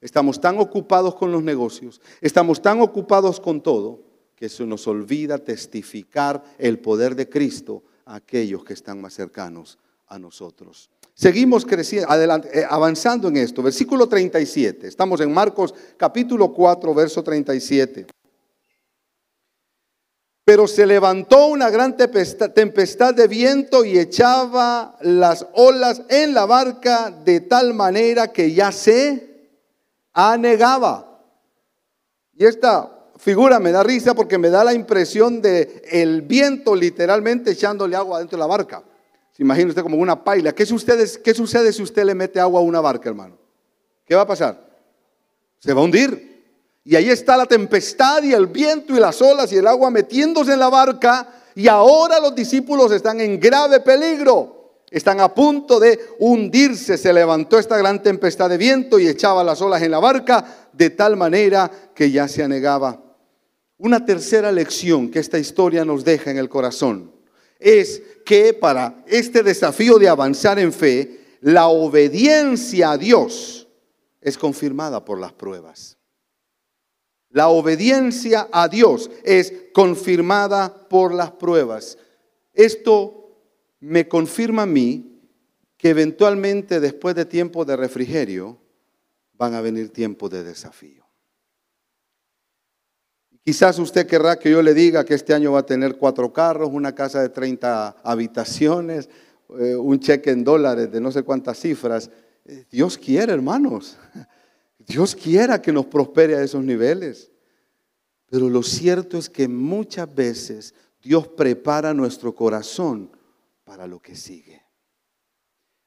[0.07, 4.05] Estamos tan ocupados con los negocios, estamos tan ocupados con todo,
[4.37, 9.81] que se nos olvida testificar el poder de Cristo a aquellos que están más cercanos
[10.07, 10.91] a nosotros.
[11.13, 13.65] Seguimos creciendo, adelante, eh, avanzando en esto.
[13.65, 14.87] Versículo 37.
[14.87, 18.07] Estamos en Marcos capítulo 4, verso 37.
[20.45, 27.11] Pero se levantó una gran tempestad de viento y echaba las olas en la barca
[27.11, 29.36] de tal manera que ya se
[30.17, 31.21] anegaba.
[32.35, 37.51] Y esta figura me da risa porque me da la impresión de el viento literalmente
[37.53, 38.83] echándole agua dentro de la barca.
[39.33, 40.55] Se imagina usted como una paila.
[40.55, 43.37] ¿Qué sucede, ¿Qué sucede si usted le mete agua a una barca, hermano?
[44.07, 44.59] ¿Qué va a pasar?
[45.59, 46.35] Se va a hundir.
[46.83, 50.55] Y ahí está la tempestad y el viento y las olas y el agua metiéndose
[50.55, 51.29] en la barca.
[51.55, 54.56] Y ahora los discípulos están en grave peligro.
[54.91, 56.97] Están a punto de hundirse.
[56.97, 60.91] Se levantó esta gran tempestad de viento y echaba las olas en la barca de
[60.91, 63.03] tal manera que ya se anegaba.
[63.79, 67.13] Una tercera lección que esta historia nos deja en el corazón
[67.59, 73.69] es que para este desafío de avanzar en fe, la obediencia a Dios
[74.21, 75.97] es confirmada por las pruebas.
[77.31, 81.99] La obediencia a Dios es confirmada por las pruebas.
[82.55, 83.26] Esto
[83.81, 85.21] me confirma a mí
[85.77, 88.59] que eventualmente después de tiempo de refrigerio
[89.35, 91.05] van a venir tiempos de desafío.
[93.45, 96.71] Quizás usted querrá que yo le diga que este año va a tener cuatro carros,
[96.73, 99.09] una casa de 30 habitaciones,
[99.61, 102.11] eh, un cheque en dólares de no sé cuántas cifras.
[102.45, 103.99] Eh, Dios quiere, hermanos.
[104.79, 107.31] Dios quiera que nos prospere a esos niveles.
[108.29, 113.16] Pero lo cierto es que muchas veces Dios prepara nuestro corazón
[113.67, 114.65] para lo que sigue.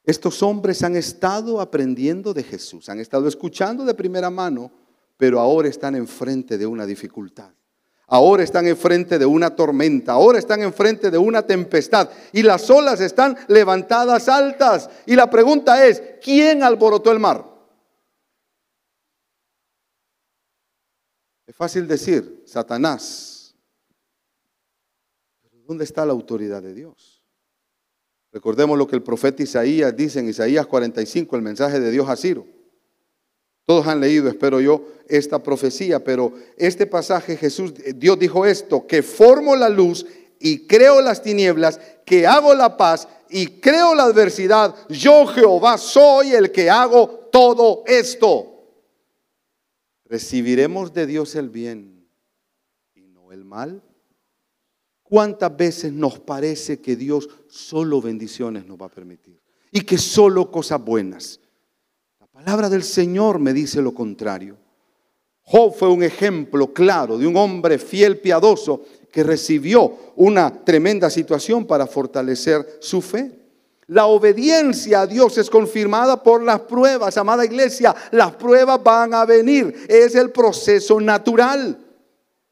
[0.04, 4.72] Estos hombres han estado aprendiendo de Jesús, han estado escuchando de primera mano,
[5.16, 7.52] pero ahora están enfrente de una dificultad.
[8.08, 13.00] Ahora están enfrente de una tormenta, ahora están enfrente de una tempestad y las olas
[13.00, 14.90] están levantadas altas.
[15.06, 17.46] Y la pregunta es, ¿quién alborotó el mar?
[21.46, 23.56] Es fácil decir, Satanás.
[25.70, 27.19] ¿dónde está la autoridad de Dios?
[28.32, 32.16] Recordemos lo que el profeta Isaías dice en Isaías 45, el mensaje de Dios a
[32.16, 32.46] Ciro.
[33.66, 39.04] Todos han leído, espero yo, esta profecía, pero este pasaje Jesús, Dios dijo esto, que
[39.04, 40.06] formo la luz
[40.40, 44.76] y creo las tinieblas, que hago la paz y creo la adversidad.
[44.90, 48.60] Yo Jehová soy el que hago todo esto
[50.10, 52.10] recibiremos de Dios el bien
[52.96, 53.84] y no el mal.
[55.10, 59.42] ¿Cuántas veces nos parece que Dios solo bendiciones nos va a permitir
[59.72, 61.40] y que solo cosas buenas?
[62.20, 64.56] La palabra del Señor me dice lo contrario.
[65.42, 71.66] Job fue un ejemplo claro de un hombre fiel, piadoso, que recibió una tremenda situación
[71.66, 73.32] para fortalecer su fe.
[73.88, 77.96] La obediencia a Dios es confirmada por las pruebas, amada iglesia.
[78.12, 79.88] Las pruebas van a venir.
[79.88, 81.89] Es el proceso natural.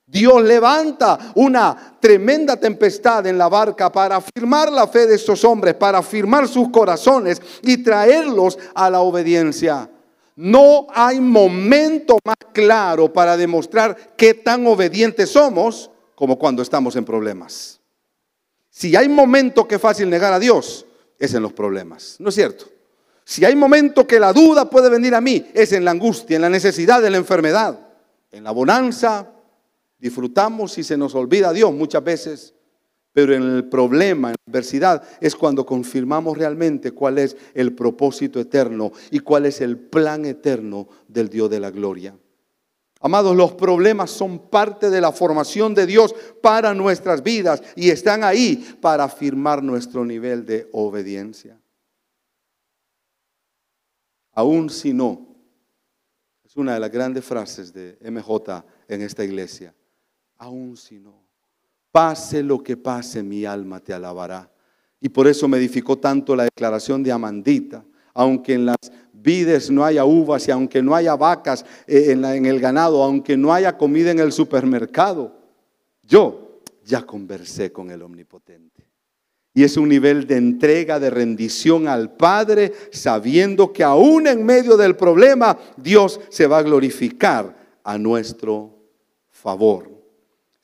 [0.09, 5.73] Dios levanta una tremenda tempestad en la barca para afirmar la fe de estos hombres,
[5.73, 9.89] para afirmar sus corazones y traerlos a la obediencia.
[10.37, 17.03] No hay momento más claro para demostrar qué tan obedientes somos como cuando estamos en
[17.03, 17.81] problemas.
[18.69, 20.85] Si hay momento que es fácil negar a Dios,
[21.19, 22.15] es en los problemas.
[22.19, 22.65] ¿No es cierto?
[23.25, 26.43] Si hay momento que la duda puede venir a mí, es en la angustia, en
[26.43, 27.77] la necesidad, en la enfermedad.
[28.31, 29.33] En la bonanza
[29.99, 32.53] disfrutamos y se nos olvida Dios muchas veces,
[33.13, 38.39] pero en el problema, en la adversidad, es cuando confirmamos realmente cuál es el propósito
[38.39, 42.15] eterno y cuál es el plan eterno del Dios de la gloria.
[42.99, 48.23] Amados, los problemas son parte de la formación de Dios para nuestras vidas y están
[48.23, 51.59] ahí para afirmar nuestro nivel de obediencia.
[54.33, 55.27] Aún si no,
[56.43, 59.73] es una de las grandes frases de MJ en esta iglesia.
[60.37, 61.13] Aún si no,
[61.91, 64.51] pase lo que pase, mi alma te alabará.
[64.99, 67.83] Y por eso me edificó tanto la declaración de Amandita
[68.17, 68.77] aunque en las
[69.13, 73.37] vides no haya uvas y aunque no haya vacas eh, en, en el ganado, aunque
[73.37, 75.35] no haya comida en el supermercado,
[76.01, 78.89] yo ya conversé con el Omnipotente.
[79.53, 84.77] Y es un nivel de entrega, de rendición al Padre, sabiendo que aún en medio
[84.77, 88.79] del problema Dios se va a glorificar a nuestro
[89.29, 89.96] favor.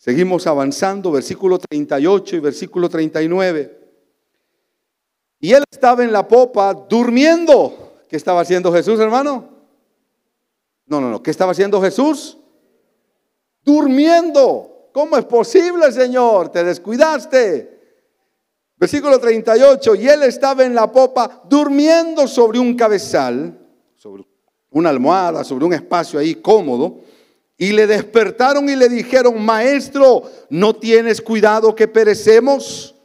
[0.03, 3.79] Seguimos avanzando, versículo 38 y versículo 39.
[5.39, 8.01] Y él estaba en la popa durmiendo.
[8.09, 9.47] ¿Qué estaba haciendo Jesús, hermano?
[10.87, 11.23] No, no, no.
[11.23, 12.37] ¿Qué estaba haciendo Jesús?
[13.61, 14.89] Durmiendo.
[14.91, 16.49] ¿Cómo es posible, Señor?
[16.49, 18.03] Te descuidaste.
[18.75, 23.57] Versículo 38, y él estaba en la popa durmiendo sobre un cabezal,
[23.95, 24.25] sobre
[24.71, 26.99] una almohada, sobre un espacio ahí cómodo,
[27.57, 32.95] y le despertaron y le dijeron, maestro, ¿no tienes cuidado que perecemos?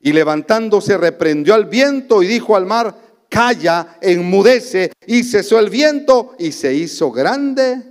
[0.00, 2.94] Y levantándose reprendió al viento y dijo al mar,
[3.28, 7.82] calla, enmudece, y cesó el viento y se hizo grande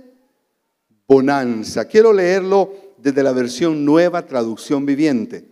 [1.06, 1.86] bonanza.
[1.86, 5.44] Quiero leerlo desde la versión nueva traducción viviente.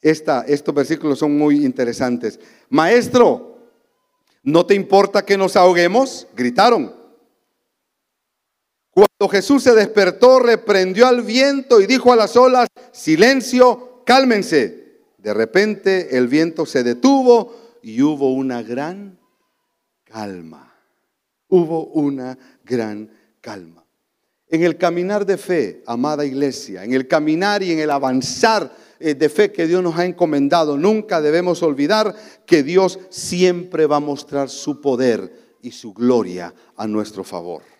[0.00, 2.38] Esta, estos versículos son muy interesantes.
[2.68, 3.58] Maestro,
[4.42, 6.26] ¿no te importa que nos ahoguemos?
[6.36, 7.03] Gritaron.
[9.28, 15.02] Jesús se despertó, reprendió al viento y dijo a las olas, silencio, cálmense.
[15.18, 19.18] De repente el viento se detuvo y hubo una gran
[20.04, 20.74] calma.
[21.48, 23.10] Hubo una gran
[23.40, 23.84] calma.
[24.48, 29.14] En el caminar de fe, amada iglesia, en el caminar y en el avanzar eh,
[29.14, 32.14] de fe que Dios nos ha encomendado, nunca debemos olvidar
[32.46, 37.73] que Dios siempre va a mostrar su poder y su gloria a nuestro favor.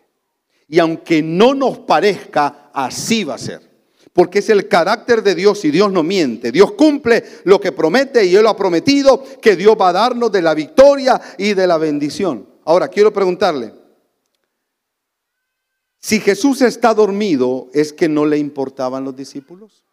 [0.68, 3.74] Y aunque no nos parezca, así va a ser.
[4.12, 6.52] Porque es el carácter de Dios y Dios no miente.
[6.52, 10.30] Dios cumple lo que promete y Él lo ha prometido que Dios va a darnos
[10.30, 12.48] de la victoria y de la bendición.
[12.64, 13.74] Ahora, quiero preguntarle,
[16.04, 19.84] si Jesús está dormido, ¿es que no le importaban los discípulos?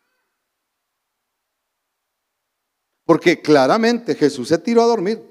[3.06, 5.24] Porque claramente Jesús se tiró a dormir.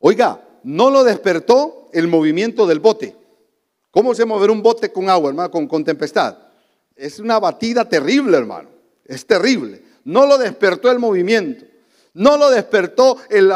[0.00, 3.16] Oiga, no lo despertó el movimiento del bote.
[3.90, 6.36] ¿Cómo se mover un bote con agua, hermano, con, con tempestad?
[6.94, 8.68] Es una batida terrible, hermano.
[9.04, 9.82] Es terrible.
[10.04, 11.64] No lo despertó el movimiento.
[12.12, 13.50] No lo despertó el,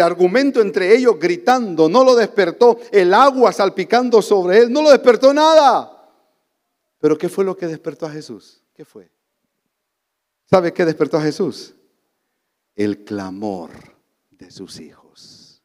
[0.00, 5.34] argumento entre ellos gritando, no lo despertó el agua salpicando sobre él, no lo despertó
[5.34, 6.10] nada.
[6.98, 8.62] Pero ¿qué fue lo que despertó a Jesús?
[8.74, 9.10] ¿Qué fue?
[10.48, 11.74] ¿Sabe qué despertó a Jesús?
[12.74, 13.70] El clamor
[14.30, 15.62] de sus hijos.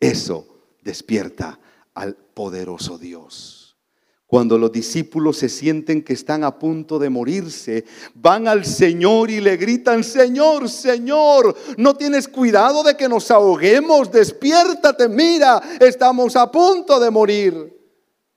[0.00, 0.46] Eso
[0.82, 1.58] despierta
[1.98, 3.76] al poderoso Dios.
[4.24, 7.84] Cuando los discípulos se sienten que están a punto de morirse,
[8.14, 14.12] van al Señor y le gritan, Señor, Señor, no tienes cuidado de que nos ahoguemos,
[14.12, 17.74] despiértate, mira, estamos a punto de morir.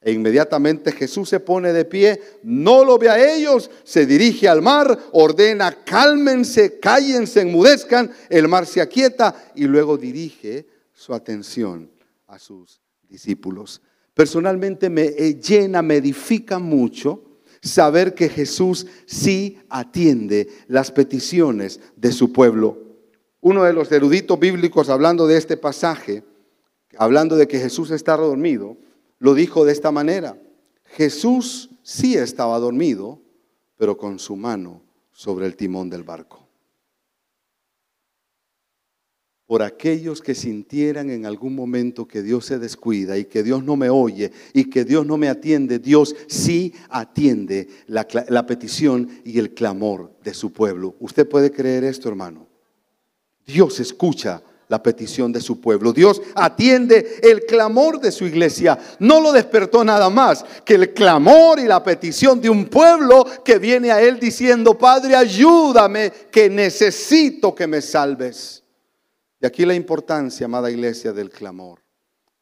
[0.01, 4.63] E inmediatamente Jesús se pone de pie, no lo ve a ellos, se dirige al
[4.63, 11.91] mar, ordena, cálmense, cállense, enmudezcan, el mar se aquieta y luego dirige su atención
[12.27, 12.80] a sus
[13.11, 13.81] discípulos.
[14.13, 17.23] Personalmente me eh, llena, me edifica mucho
[17.61, 22.79] saber que Jesús sí atiende las peticiones de su pueblo.
[23.41, 26.23] Uno de los eruditos bíblicos hablando de este pasaje,
[26.97, 28.77] hablando de que Jesús estaba dormido,
[29.19, 30.41] lo dijo de esta manera.
[30.85, 33.21] Jesús sí estaba dormido,
[33.77, 36.40] pero con su mano sobre el timón del barco.
[39.51, 43.75] Por aquellos que sintieran en algún momento que Dios se descuida y que Dios no
[43.75, 49.53] me oye y que Dios no me atiende, Dios sí atiende la, petición y el
[49.53, 50.95] clamor de su pueblo.
[51.01, 52.47] ¿Usted puede creer esto, hermano?
[53.45, 55.91] Dios escucha la petición de su pueblo.
[55.91, 58.79] Dios atiende el clamor de su iglesia.
[58.99, 63.59] No lo despertó nada más que el clamor y la petición de un pueblo que
[63.59, 68.60] viene a Él diciendo, Padre, ayúdame, que necesito que me salves.
[69.41, 71.79] Y aquí la importancia, amada iglesia, del clamor,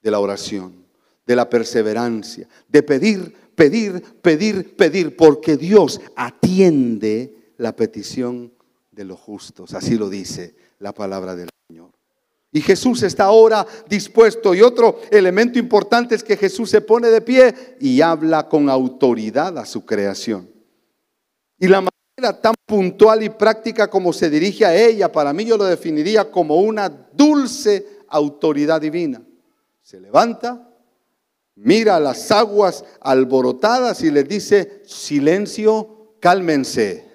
[0.02, 0.86] de la oración,
[1.26, 8.52] de la perseverancia, de pedir, pedir, pedir, pedir, porque Dios atiende la petición
[8.92, 9.74] de los justos.
[9.74, 11.92] Así lo dice la palabra del Señor.
[12.52, 14.54] Y Jesús está ahora dispuesto.
[14.54, 19.58] Y otro elemento importante es que Jesús se pone de pie y habla con autoridad
[19.58, 20.50] a su creación.
[21.60, 21.82] Y la
[22.42, 26.62] tan puntual y práctica como se dirige a ella, para mí yo lo definiría como
[26.62, 29.24] una dulce autoridad divina.
[29.82, 30.72] Se levanta,
[31.56, 37.10] mira las aguas alborotadas y les dice, silencio, cálmense.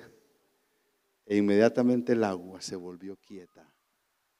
[1.24, 3.72] E inmediatamente el agua se volvió quieta,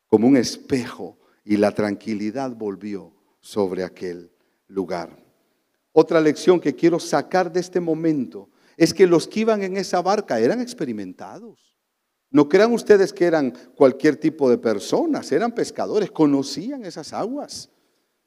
[0.09, 4.33] como un espejo, y la tranquilidad volvió sobre aquel
[4.67, 5.17] lugar.
[5.93, 10.03] Otra lección que quiero sacar de este momento es que los que iban en esa
[10.03, 11.79] barca eran experimentados.
[12.31, 17.71] No crean ustedes que eran cualquier tipo de personas, eran pescadores, conocían esas aguas,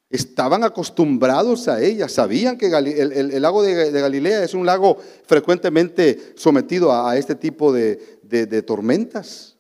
[0.10, 6.94] estaban acostumbrados a ellas, sabían que el, lago de, Galilea es un lago frecuentemente sometido
[6.94, 9.58] a, este tipo de, de tormentas.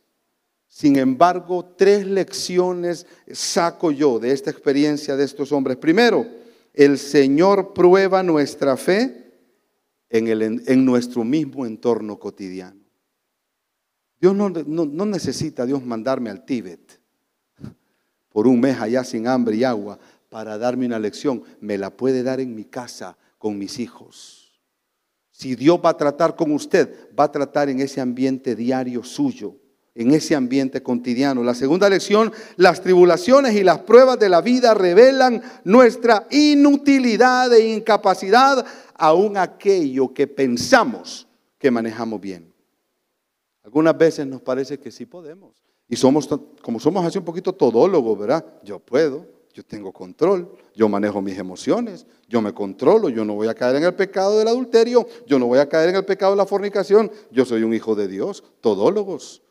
[0.69, 5.75] Sin embargo, tres lecciones saco yo de esta experiencia de estos hombres.
[5.75, 6.25] Primero,
[6.73, 9.26] el Señor prueba nuestra fe
[10.09, 12.81] en, el, en nuestro mismo entorno cotidiano.
[14.19, 16.99] Dios no, no, necesita Dios mandarme al Tíbet
[18.29, 19.99] por un mes allá sin hambre y agua
[20.29, 21.43] para darme una lección.
[21.59, 24.59] Me la puede dar en mi casa con mis hijos.
[25.31, 29.55] Si Dios va a tratar con usted, va a tratar en ese ambiente diario suyo,
[29.97, 31.43] en ese ambiente cotidiano.
[31.43, 37.73] La segunda lección, las tribulaciones y las pruebas de la vida revelan nuestra inutilidad e
[37.73, 41.27] incapacidad, aún aquello que pensamos
[41.57, 42.53] que manejamos bien.
[43.63, 45.63] Algunas veces nos parece que sí podemos.
[45.89, 46.29] Y somos,
[46.61, 48.45] como somos así un poquito todólogos, ¿verdad?
[48.63, 53.47] Yo puedo, yo tengo control, yo manejo mis emociones, yo me controlo, yo no voy
[53.47, 56.33] a caer en el pecado del adulterio, yo no voy a caer en el pecado
[56.33, 59.41] de la fornicación, yo soy un hijo de Dios, todólogos.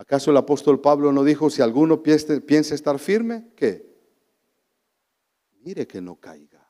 [0.00, 3.86] ¿Acaso el apóstol Pablo no dijo, si alguno piensa estar firme, qué?
[5.62, 6.66] Mire que no caiga.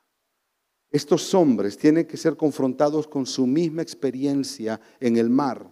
[0.90, 5.70] Estos hombres tienen que ser confrontados con su misma experiencia en el mar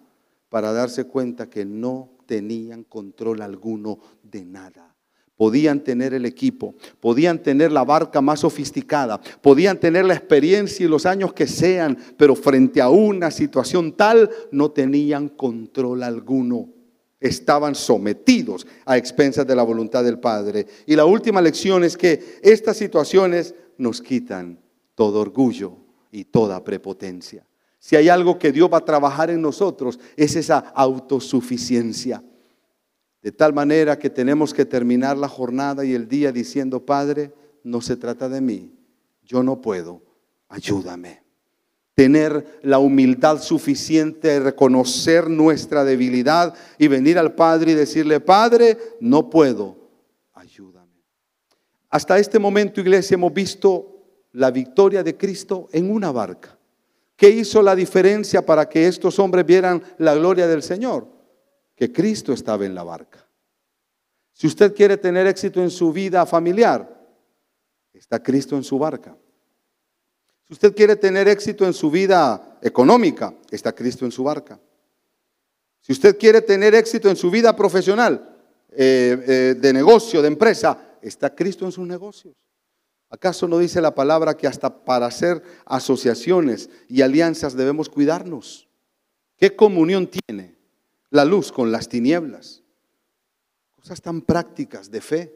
[0.48, 4.94] para darse cuenta que no tenían control alguno de nada.
[5.34, 10.88] Podían tener el equipo, podían tener la barca más sofisticada, podían tener la experiencia y
[10.88, 16.77] los años que sean, pero frente a una situación tal no tenían control alguno.
[17.20, 20.66] Estaban sometidos a expensas de la voluntad del Padre.
[20.86, 24.60] Y la última lección es que estas situaciones nos quitan
[24.94, 25.76] todo orgullo
[26.10, 27.46] y toda prepotencia.
[27.78, 32.22] Si hay algo que Dios va a trabajar en nosotros, es esa autosuficiencia.
[33.22, 37.80] De tal manera que tenemos que terminar la jornada y el día diciendo, Padre, no
[37.80, 38.72] se trata de mí,
[39.22, 40.02] yo no puedo,
[40.48, 41.27] ayúdame.
[41.98, 49.28] Tener la humildad suficiente reconocer nuestra debilidad y venir al Padre y decirle, Padre, no
[49.28, 49.76] puedo,
[50.32, 51.02] ayúdame.
[51.90, 56.56] Hasta este momento, iglesia, hemos visto la victoria de Cristo en una barca.
[57.16, 61.08] ¿Qué hizo la diferencia para que estos hombres vieran la gloria del Señor?
[61.74, 63.26] Que Cristo estaba en la barca.
[64.32, 66.96] Si usted quiere tener éxito en su vida familiar,
[67.92, 69.16] está Cristo en su barca.
[70.48, 74.58] Si usted quiere tener éxito en su vida económica, está Cristo en su barca.
[75.82, 78.34] Si usted quiere tener éxito en su vida profesional,
[78.70, 82.34] eh, eh, de negocio, de empresa, está Cristo en sus negocios.
[83.10, 88.68] ¿Acaso no dice la palabra que hasta para hacer asociaciones y alianzas debemos cuidarnos?
[89.36, 90.56] ¿Qué comunión tiene
[91.10, 92.62] la luz con las tinieblas?
[93.74, 95.34] Cosas tan prácticas de fe.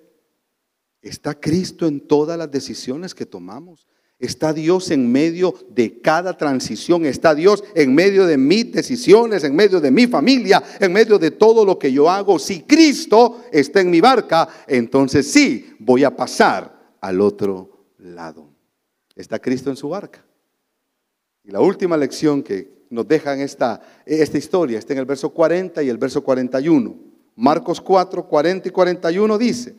[1.03, 3.87] ¿Está Cristo en todas las decisiones que tomamos?
[4.23, 7.05] ¿Está Dios en medio de cada transición?
[7.05, 11.33] ¿Está Dios en medio de mis decisiones, en medio de mi familia, en medio de
[11.33, 12.39] todo lo que yo hago?
[12.39, 18.49] Si Cristo está en mi barca, entonces sí voy a pasar al otro lado.
[19.17, 20.25] Está Cristo en su barca.
[21.43, 25.31] Y la última lección que nos deja en esta, esta historia está en el verso
[25.31, 26.95] 40 y el verso 41.
[27.35, 29.75] Marcos 4, 40 y 41 dice,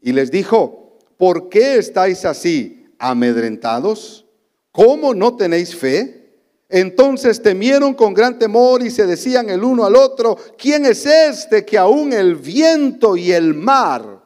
[0.00, 4.26] y les dijo, ¿por qué estáis así amedrentados?
[4.70, 6.20] ¿Cómo no tenéis fe?
[6.68, 11.64] Entonces temieron con gran temor y se decían el uno al otro, ¿quién es este
[11.64, 14.22] que aún el viento y el mar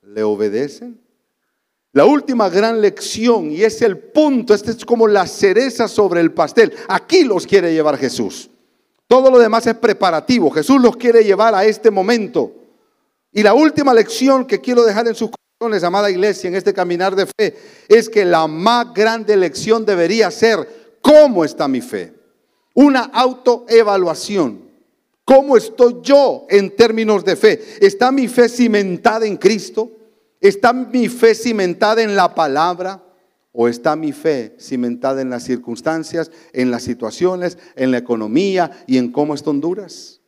[0.00, 0.98] le obedecen?
[1.92, 6.32] La última gran lección, y es el punto, este es como la cereza sobre el
[6.32, 6.72] pastel.
[6.88, 8.48] Aquí los quiere llevar Jesús.
[9.06, 10.50] Todo lo demás es preparativo.
[10.50, 12.50] Jesús los quiere llevar a este momento.
[13.30, 15.28] Y la última lección que quiero dejar en sus
[15.62, 17.56] corazones, amada iglesia, en este caminar de fe,
[17.88, 22.12] es que la más grande lección debería ser, ¿cómo está mi fe?
[22.74, 24.72] Una autoevaluación.
[25.24, 27.60] ¿Cómo estoy yo en términos de fe?
[27.80, 29.92] ¿Está mi fe cimentada en Cristo?
[30.40, 33.00] ¿Está mi fe cimentada en la palabra
[33.52, 38.98] o está mi fe cimentada en las circunstancias, en las situaciones, en la economía y
[38.98, 40.20] en cómo está Honduras?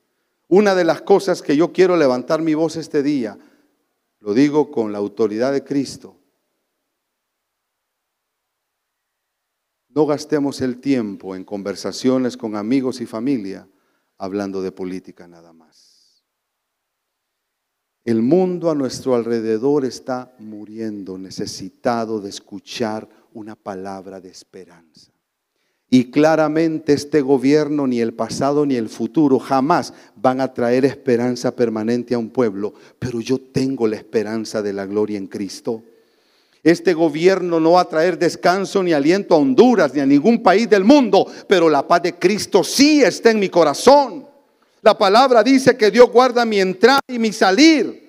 [0.47, 3.37] Una de las cosas que yo quiero levantar mi voz este día,
[4.25, 6.17] lo digo con la autoridad de Cristo,
[9.89, 13.69] no gastemos el tiempo en conversaciones con amigos y familia
[14.17, 16.25] hablando de política nada más.
[18.03, 25.13] El mundo a nuestro alrededor está muriendo, necesitado de escuchar una palabra de esperanza.
[25.91, 31.55] Y claramente este gobierno, ni el pasado ni el futuro, jamás van a traer esperanza
[31.55, 32.75] permanente a un pueblo.
[32.99, 35.83] Pero yo tengo la esperanza de la gloria en Cristo.
[36.65, 40.69] Este gobierno no va a traer descanso ni aliento a Honduras ni a ningún país
[40.69, 44.27] del mundo, pero la paz de Cristo sí está en mi corazón.
[44.81, 48.04] La palabra dice que Dios guarda mi entrada y mi salir.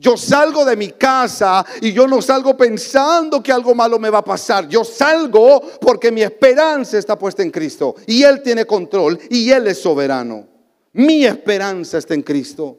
[0.00, 4.18] Yo salgo de mi casa y yo no salgo pensando que algo malo me va
[4.18, 4.66] a pasar.
[4.66, 9.66] Yo salgo porque mi esperanza está puesta en Cristo y Él tiene control y Él
[9.66, 10.48] es soberano.
[10.94, 12.78] Mi esperanza está en Cristo.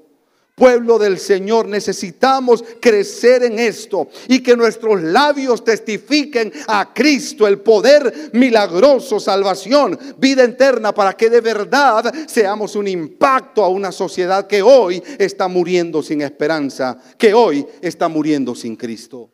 [0.55, 7.59] Pueblo del Señor, necesitamos crecer en esto y que nuestros labios testifiquen a Cristo el
[7.59, 14.45] poder milagroso, salvación, vida eterna, para que de verdad seamos un impacto a una sociedad
[14.45, 19.31] que hoy está muriendo sin esperanza, que hoy está muriendo sin Cristo.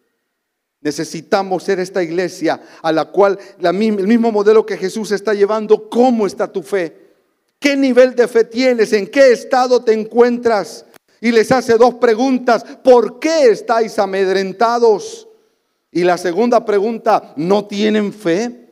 [0.79, 6.27] Necesitamos ser esta iglesia a la cual el mismo modelo que Jesús está llevando, ¿cómo
[6.27, 7.07] está tu fe?
[7.59, 8.93] ¿Qué nivel de fe tienes?
[8.93, 10.85] ¿En qué estado te encuentras?
[11.21, 12.63] Y les hace dos preguntas.
[12.83, 15.27] ¿Por qué estáis amedrentados?
[15.91, 18.67] Y la segunda pregunta, ¿no tienen fe?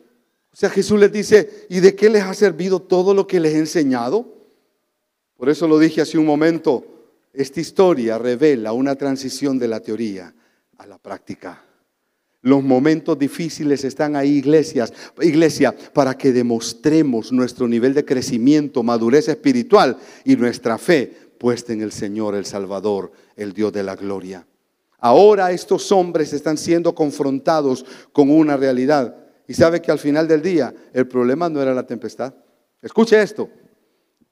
[0.54, 3.56] O sea, Jesús les dice, ¿y de qué les ha servido todo lo que les
[3.56, 4.34] he enseñado?
[5.38, 6.86] Por eso lo dije hace un momento,
[7.34, 10.34] esta historia revela una transición de la teoría
[10.78, 11.62] a la práctica.
[12.42, 19.28] Los momentos difíciles están ahí, iglesias, iglesia, para que demostremos nuestro nivel de crecimiento, madurez
[19.30, 24.48] espiritual y nuestra fe puesta en el Señor, el Salvador, el Dios de la gloria.
[24.98, 29.16] Ahora estos hombres están siendo confrontados con una realidad.
[29.48, 32.34] Y sabe que al final del día el problema no era la tempestad.
[32.82, 33.48] Escuche esto.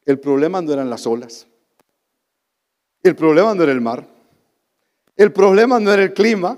[0.04, 1.46] El problema no eran las olas.
[3.04, 4.08] El problema no era el mar.
[5.16, 6.58] El problema no era el clima.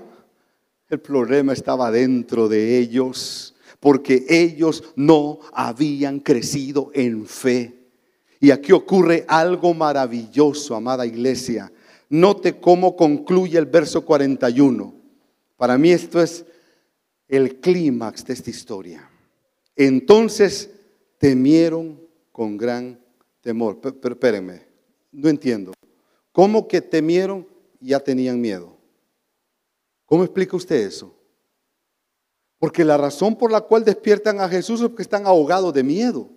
[0.88, 7.75] El problema estaba dentro de ellos, porque ellos no habían crecido en fe.
[8.40, 11.72] Y aquí ocurre algo maravilloso, amada iglesia.
[12.08, 14.94] Note cómo concluye el verso 41.
[15.56, 16.44] Para mí esto es
[17.28, 19.10] el clímax de esta historia.
[19.74, 20.70] Entonces
[21.18, 22.00] temieron
[22.32, 23.00] con gran
[23.40, 23.80] temor.
[23.80, 24.62] Pero espérenme,
[25.12, 25.72] no entiendo.
[26.32, 27.46] ¿Cómo que temieron
[27.80, 28.76] ya tenían miedo?
[30.04, 31.14] ¿Cómo explica usted eso?
[32.58, 36.28] Porque la razón por la cual despiertan a Jesús es porque están ahogados de miedo.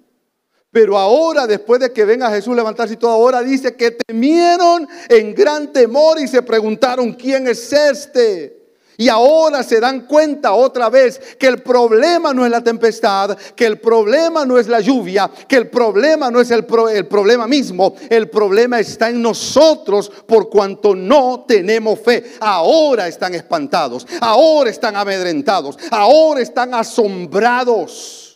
[0.72, 4.88] Pero ahora, después de que ven a Jesús levantarse y todo, ahora dice que temieron
[5.09, 8.59] en gran temor y se preguntaron, ¿quién es este?
[8.95, 13.65] Y ahora se dan cuenta otra vez que el problema no es la tempestad, que
[13.65, 17.95] el problema no es la lluvia, que el problema no es el, el, problema mismo,
[18.09, 22.34] el problema está en nosotros por cuanto no tenemos fe.
[22.41, 28.28] Ahora están espantados, ahora están amedrentados, ahora están asombrados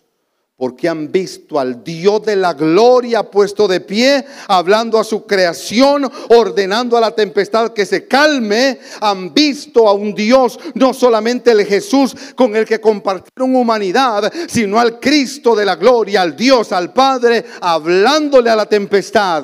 [0.63, 6.09] porque han visto al Dios de la gloria puesto de pie, hablando a su creación,
[6.29, 8.79] ordenando a la tempestad que se calme.
[9.01, 14.79] Han visto a un Dios, no solamente el Jesús con el que compartieron humanidad, sino
[14.79, 19.43] al Cristo de la gloria, al Dios, al Padre, hablándole a la tempestad.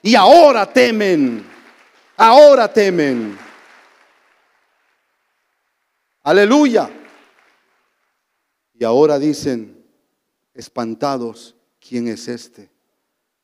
[0.00, 1.44] Y ahora temen,
[2.16, 3.36] ahora temen.
[6.22, 6.88] Aleluya.
[8.78, 9.81] Y ahora dicen,
[10.54, 12.70] espantados, ¿quién es este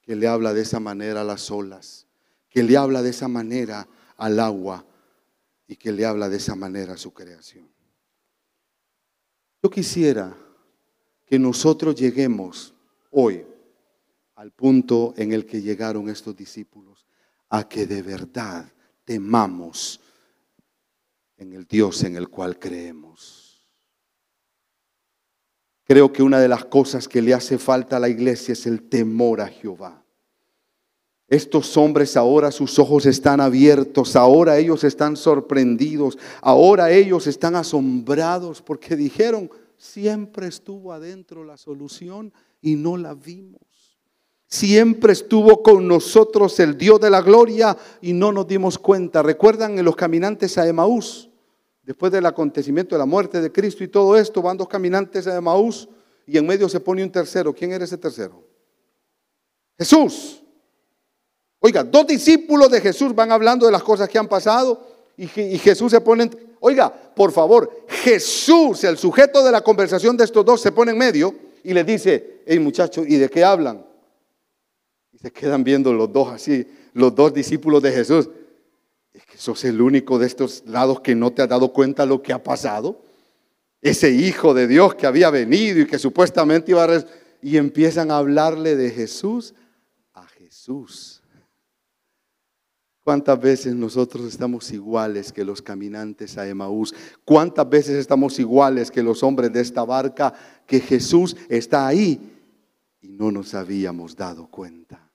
[0.02, 2.06] que le habla de esa manera a las olas,
[2.48, 4.84] que le habla de esa manera al agua
[5.66, 7.68] y que le habla de esa manera a su creación?
[9.62, 10.36] Yo quisiera
[11.26, 12.74] que nosotros lleguemos
[13.10, 13.44] hoy
[14.36, 17.06] al punto en el que llegaron estos discípulos,
[17.48, 18.72] a que de verdad
[19.04, 20.00] temamos
[21.36, 23.37] en el Dios en el cual creemos.
[25.88, 28.82] Creo que una de las cosas que le hace falta a la iglesia es el
[28.82, 30.04] temor a Jehová.
[31.28, 38.60] Estos hombres ahora sus ojos están abiertos, ahora ellos están sorprendidos, ahora ellos están asombrados
[38.60, 43.62] porque dijeron, siempre estuvo adentro la solución y no la vimos.
[44.46, 49.22] Siempre estuvo con nosotros el Dios de la gloria y no nos dimos cuenta.
[49.22, 51.27] ¿Recuerdan en los caminantes a Emaús?
[51.88, 55.40] Después del acontecimiento de la muerte de Cristo y todo esto, van dos caminantes de
[55.40, 55.88] Maús
[56.26, 57.54] y en medio se pone un tercero.
[57.54, 58.44] ¿Quién era ese tercero?
[59.78, 60.42] Jesús.
[61.60, 64.86] Oiga, dos discípulos de Jesús van hablando de las cosas que han pasado
[65.16, 66.28] y, Jesús se pone,
[66.60, 70.98] oiga, por favor, Jesús, el sujeto de la conversación de estos dos, se pone en
[70.98, 71.34] medio
[71.64, 73.86] y le dice, hey muchachos, ¿y de qué hablan?
[75.10, 78.28] Y se quedan viendo los dos así, los dos discípulos de Jesús
[79.18, 82.22] es que sos el único de estos lados que no te ha dado cuenta lo
[82.22, 83.02] que ha pasado.
[83.82, 87.04] Ese hijo de Dios que había venido y que supuestamente iba a...
[87.42, 89.54] Y empiezan a hablarle de Jesús
[90.14, 91.20] a Jesús.
[93.02, 96.94] ¿Cuántas veces nosotros estamos iguales que los caminantes a Emaús?
[97.24, 100.32] ¿Cuántas veces estamos iguales que los hombres de esta barca
[100.66, 102.20] que Jesús está ahí
[103.00, 105.10] y no nos habíamos dado cuenta?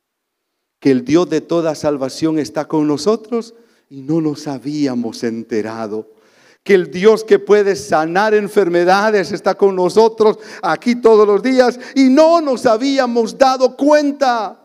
[0.80, 3.54] Que el Dios de toda salvación está con nosotros
[3.90, 6.10] y no nos habíamos enterado.
[6.64, 12.10] Que el Dios que puede sanar enfermedades está con nosotros aquí todos los días y
[12.10, 14.60] no nos habíamos dado cuenta.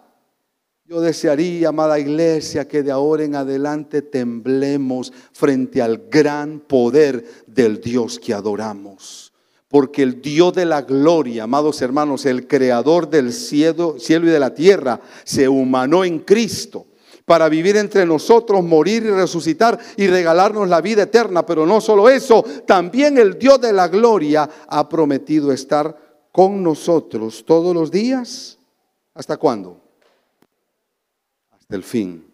[0.85, 7.81] Yo desearía, amada iglesia, que de ahora en adelante temblemos frente al gran poder del
[7.81, 9.33] Dios que adoramos.
[9.69, 14.41] Porque el Dios de la gloria, amados hermanos, el creador del cielo, cielo y de
[14.41, 16.87] la tierra, se humanó en Cristo
[17.29, 21.45] para vivir entre nosotros, morir y resucitar y regalarnos la vida eterna.
[21.45, 25.97] Pero no solo eso, también el Dios de la gloria ha prometido estar
[26.33, 28.59] con nosotros todos los días.
[29.13, 29.79] ¿Hasta cuándo?
[31.51, 32.27] Hasta el fin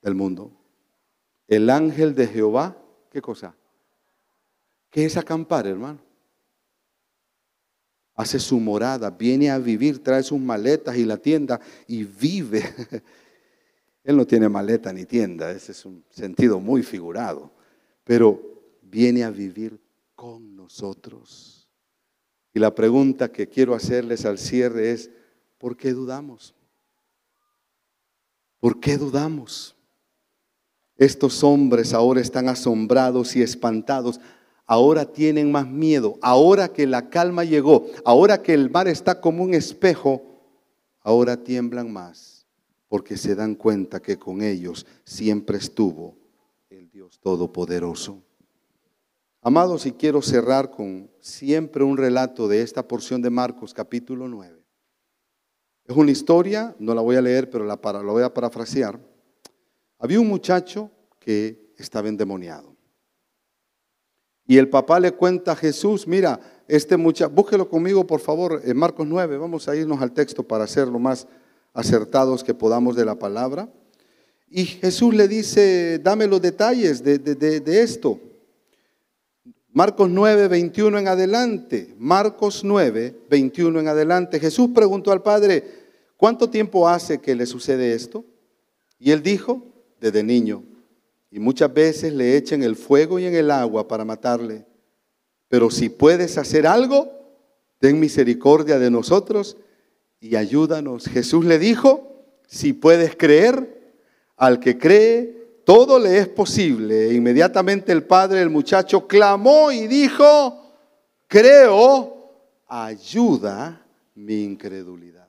[0.00, 0.52] del mundo.
[1.48, 2.76] El ángel de Jehová,
[3.10, 3.56] ¿qué cosa?
[4.88, 5.98] ¿Qué es acampar, hermano?
[8.14, 12.62] Hace su morada, viene a vivir, trae sus maletas y la tienda y vive
[14.02, 17.50] Él no tiene maleta ni tienda, ese es un sentido muy figurado,
[18.04, 18.40] pero
[18.82, 19.78] viene a vivir
[20.14, 21.68] con nosotros.
[22.54, 25.10] Y la pregunta que quiero hacerles al cierre es,
[25.58, 26.54] ¿por qué dudamos?
[28.58, 29.76] ¿Por qué dudamos?
[30.96, 34.20] Estos hombres ahora están asombrados y espantados.
[34.66, 36.18] Ahora tienen más miedo.
[36.20, 40.22] Ahora que la calma llegó, ahora que el mar está como un espejo,
[41.02, 42.39] ahora tiemblan más
[42.90, 46.18] porque se dan cuenta que con ellos siempre estuvo
[46.68, 48.20] el Dios Todopoderoso.
[49.42, 54.60] Amados, y quiero cerrar con siempre un relato de esta porción de Marcos capítulo 9.
[55.84, 58.98] Es una historia, no la voy a leer, pero la, para, voy a parafrasear.
[60.00, 62.74] Había un muchacho que estaba endemoniado.
[64.48, 68.76] Y el papá le cuenta a Jesús, mira, este muchacho, búsquelo conmigo por favor, en
[68.76, 71.28] Marcos 9, vamos a irnos al texto para hacerlo más
[71.72, 73.68] acertados que podamos de la palabra.
[74.48, 78.18] Y Jesús le dice, dame los detalles de, esto.
[79.72, 81.94] Marcos 9, 21 en adelante.
[81.98, 84.40] Marcos 9, 21 en adelante.
[84.40, 85.64] Jesús preguntó al Padre,
[86.16, 88.24] ¿cuánto tiempo hace que le sucede esto?
[88.98, 89.64] Y él dijo,
[90.00, 90.64] desde niño.
[91.30, 94.66] Y muchas veces le echan el fuego y en el agua para matarle.
[95.48, 97.08] Pero si puedes hacer algo,
[97.78, 99.56] ten misericordia de nosotros
[100.20, 101.06] y ayúdanos.
[101.06, 103.94] Jesús le dijo, si puedes creer,
[104.36, 107.10] al que cree, todo le es posible.
[107.10, 110.74] E inmediatamente el padre del muchacho clamó y dijo,
[111.26, 112.32] creo,
[112.66, 115.28] ayuda mi incredulidad.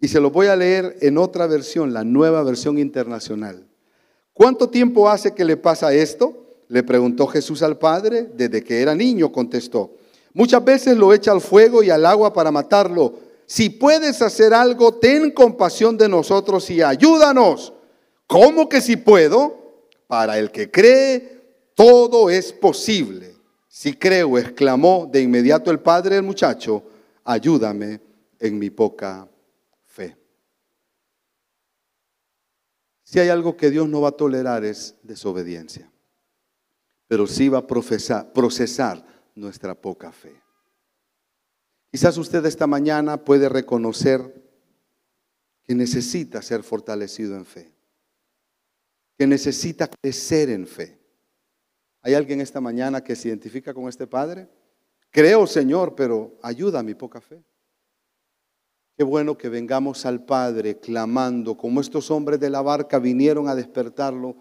[0.00, 3.66] Y se lo voy a leer en otra versión, la nueva versión internacional.
[4.32, 6.62] ¿Cuánto tiempo hace que le pasa esto?
[6.68, 8.30] Le preguntó Jesús al Padre.
[8.34, 9.96] Desde que era niño, contestó.
[10.34, 14.96] Muchas veces lo echa al fuego y al agua para matarlo si puedes hacer algo,
[14.96, 17.72] ten compasión de nosotros y ayúdanos.
[18.26, 19.86] ¿Cómo que si puedo?
[20.06, 23.34] Para el que cree, todo es posible.
[23.66, 26.82] Si creo, exclamó de inmediato el padre del muchacho,
[27.24, 28.02] ayúdame
[28.38, 29.26] en mi poca
[29.86, 30.14] fe.
[33.02, 35.90] Si hay algo que Dios no va a tolerar es desobediencia,
[37.06, 39.02] pero sí va a procesar
[39.34, 40.38] nuestra poca fe.
[41.90, 44.34] Quizás usted esta mañana puede reconocer
[45.64, 47.72] que necesita ser fortalecido en fe,
[49.16, 50.98] que necesita crecer en fe.
[52.02, 54.48] ¿Hay alguien esta mañana que se identifica con este Padre?
[55.10, 57.42] Creo, Señor, pero ayuda a mi poca fe.
[58.96, 63.54] Qué bueno que vengamos al Padre clamando, como estos hombres de la barca vinieron a
[63.54, 64.36] despertarlo,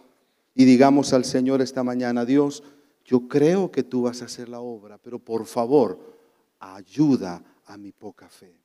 [0.53, 2.63] y digamos al Señor esta mañana, Dios,
[3.05, 6.16] yo creo que tú vas a hacer la obra, pero por favor,
[6.60, 8.55] ayuda a mi poca fe.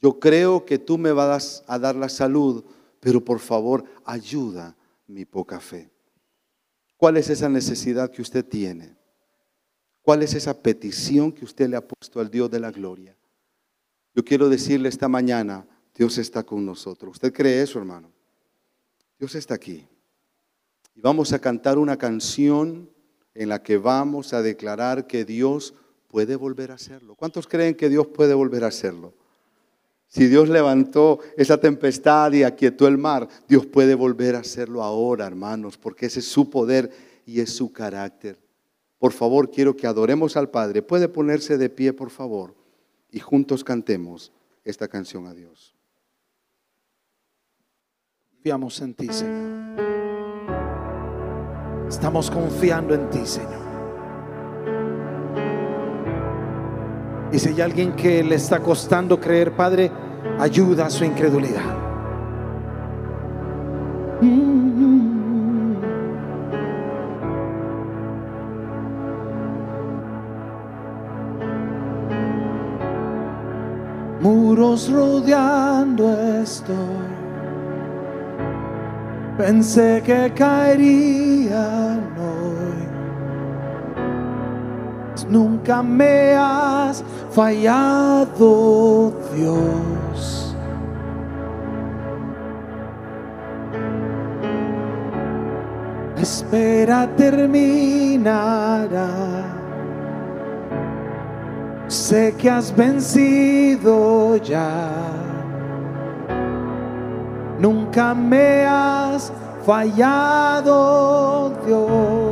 [0.00, 2.64] Yo creo que tú me vas a dar la salud,
[3.00, 4.76] pero por favor ayuda
[5.06, 5.90] mi poca fe.
[6.96, 8.96] ¿Cuál es esa necesidad que usted tiene?
[10.02, 13.16] ¿Cuál es esa petición que usted le ha puesto al Dios de la gloria?
[14.14, 17.12] Yo quiero decirle esta mañana, Dios está con nosotros.
[17.12, 18.12] ¿Usted cree eso, hermano?
[19.18, 19.86] Dios está aquí.
[20.94, 22.90] Y vamos a cantar una canción
[23.34, 25.74] en la que vamos a declarar que Dios
[26.14, 27.16] puede volver a hacerlo.
[27.16, 29.12] ¿Cuántos creen que Dios puede volver a hacerlo?
[30.06, 35.26] Si Dios levantó esa tempestad y aquietó el mar, Dios puede volver a hacerlo ahora,
[35.26, 36.92] hermanos, porque ese es su poder
[37.26, 38.38] y es su carácter.
[39.00, 40.82] Por favor, quiero que adoremos al Padre.
[40.82, 42.54] Puede ponerse de pie, por favor,
[43.10, 44.30] y juntos cantemos
[44.62, 45.74] esta canción a Dios.
[48.30, 49.80] Confiamos en ti, Señor.
[51.88, 53.63] Estamos confiando en ti, Señor.
[57.34, 59.90] Y si hay alguien que le está costando creer, Padre,
[60.38, 61.64] ayuda a su incredulidad.
[74.20, 76.72] Muros rodeando esto
[79.36, 82.74] Pensé que caerían hoy.
[85.28, 87.02] Nunca me has
[87.34, 90.56] fallado, Dios.
[96.16, 99.08] Espera terminará.
[101.88, 104.90] Sé que has vencido ya.
[107.58, 109.32] Nunca me has
[109.66, 112.23] fallado, Dios.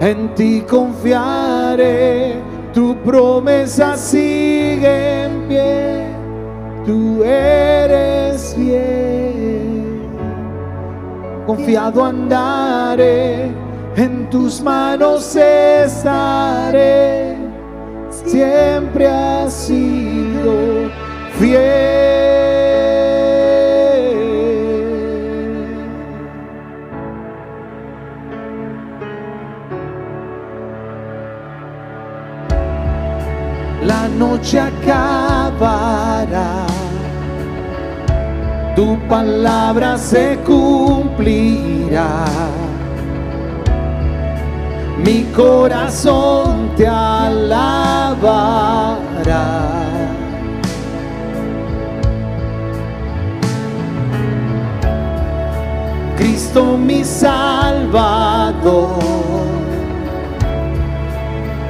[0.00, 2.36] En ti confiaré,
[2.72, 6.06] tu promesa sigue en pie,
[6.86, 10.00] tú eres fiel.
[11.46, 13.50] Confiado andaré,
[13.96, 17.30] en tus manos estaré
[18.30, 20.90] siempre has sido
[21.38, 22.09] fiel.
[34.40, 36.26] Noche acabará,
[38.74, 42.24] tu palabra se cumplirá.
[45.04, 48.30] Mi corazón te alabará.
[56.16, 58.90] Cristo mi Salvador,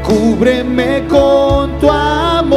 [0.03, 2.51] cúbreme con tu amor,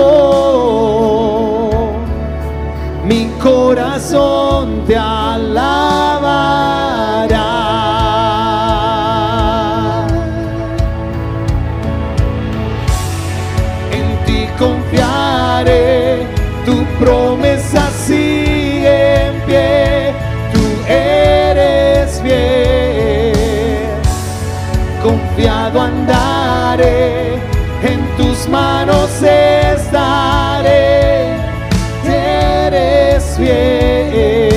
[3.06, 6.23] mi corazón te alabará.
[28.54, 30.76] Manos estaré,
[32.06, 34.54] eres fiel.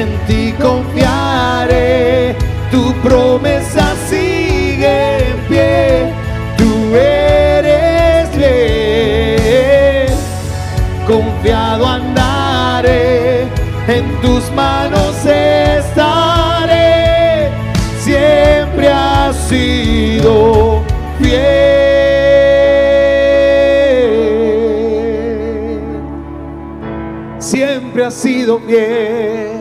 [0.00, 2.34] En ti confiaré,
[2.70, 4.96] tu promesa sigue
[5.28, 6.12] en pie,
[6.56, 10.14] tú eres fiel.
[11.06, 13.42] Confiado andaré,
[13.86, 16.90] en tus manos estaré,
[18.00, 20.73] siempre has sido
[28.14, 29.58] sido fiel.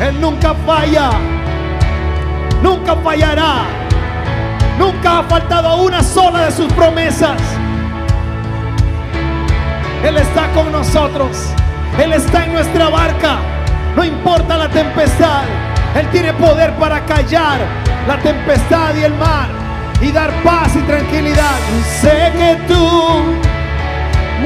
[0.00, 1.10] Él nunca falla,
[2.62, 3.64] nunca fallará,
[4.78, 7.40] nunca ha faltado una sola de sus promesas.
[10.04, 11.38] Él está con nosotros,
[11.98, 13.38] Él está en nuestra barca,
[13.96, 15.44] no importa la tempestad,
[15.98, 17.60] Él tiene poder para callar
[18.06, 19.48] la tempestad y el mar
[20.02, 21.56] y dar paz y tranquilidad.
[22.00, 23.55] Sé que tú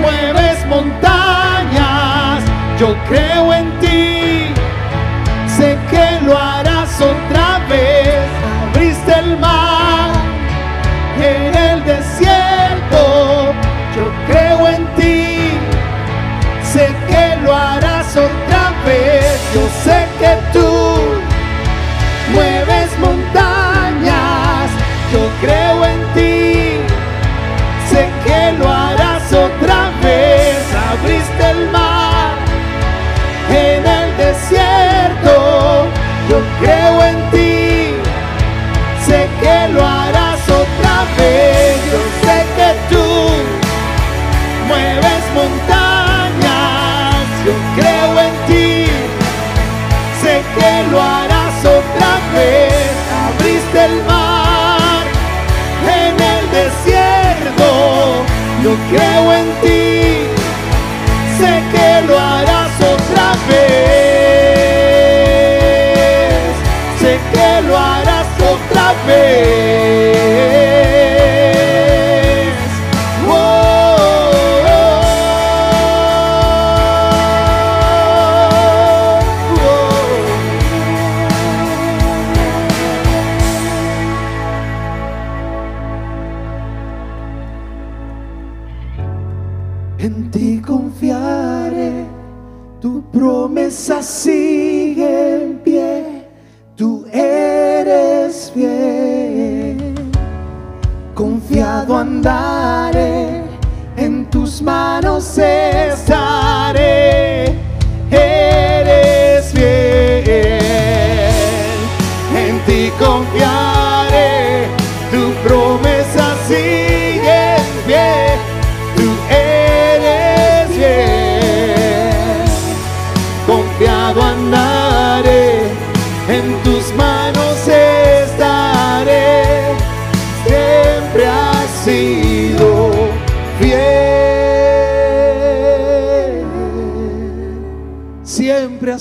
[0.01, 2.43] mueves montañas,
[2.79, 4.47] yo creo en ti.
[5.57, 8.27] Sé que lo harás otra vez.
[8.73, 9.70] Abriste el mar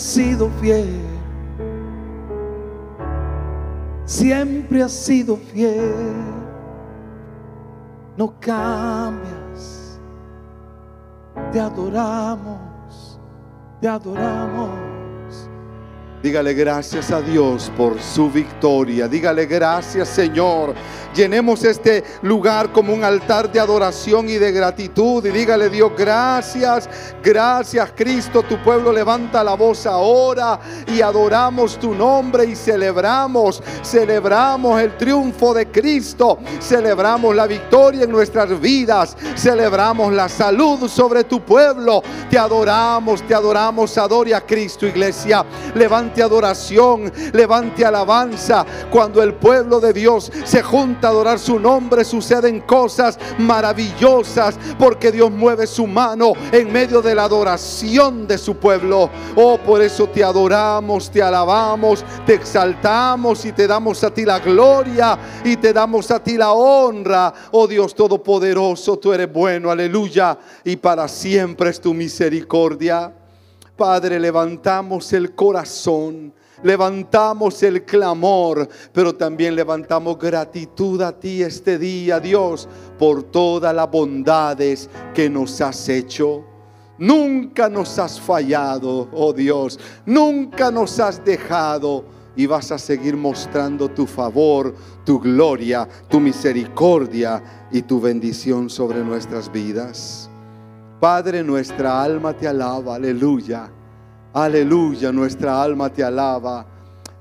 [0.09, 1.01] sido fiel,
[4.05, 5.93] siempre has sido fiel,
[8.17, 9.99] no cambias,
[11.51, 13.19] te adoramos,
[13.79, 14.88] te adoramos.
[16.21, 19.07] Dígale gracias a Dios por su victoria.
[19.07, 20.75] Dígale gracias Señor.
[21.15, 25.25] Llenemos este lugar como un altar de adoración y de gratitud.
[25.25, 26.89] Y dígale Dios gracias.
[27.23, 28.43] Gracias Cristo.
[28.43, 33.63] Tu pueblo levanta la voz ahora y adoramos tu nombre y celebramos.
[33.81, 36.39] Celebramos el triunfo de Cristo.
[36.59, 39.15] Celebramos la victoria en nuestras vidas.
[39.37, 42.03] Celebramos la salud sobre tu pueblo.
[42.29, 43.97] Te adoramos, te adoramos.
[43.97, 45.45] Adore a Cristo iglesia.
[45.75, 48.65] Levanta levante adoración, levante alabanza.
[48.89, 55.11] Cuando el pueblo de Dios se junta a adorar su nombre, suceden cosas maravillosas porque
[55.11, 59.09] Dios mueve su mano en medio de la adoración de su pueblo.
[59.35, 64.39] Oh, por eso te adoramos, te alabamos, te exaltamos y te damos a ti la
[64.39, 67.31] gloria y te damos a ti la honra.
[67.51, 70.37] Oh Dios Todopoderoso, tú eres bueno, aleluya.
[70.63, 73.18] Y para siempre es tu misericordia.
[73.79, 82.19] Padre, levantamos el corazón, levantamos el clamor, pero también levantamos gratitud a ti este día,
[82.19, 82.67] Dios,
[82.99, 86.43] por todas las bondades que nos has hecho.
[86.97, 92.03] Nunca nos has fallado, oh Dios, nunca nos has dejado
[92.35, 94.75] y vas a seguir mostrando tu favor,
[95.05, 100.28] tu gloria, tu misericordia y tu bendición sobre nuestras vidas.
[100.99, 103.69] Padre, nuestra alma te alaba, aleluya.
[104.33, 106.65] Aleluya, nuestra alma te alaba.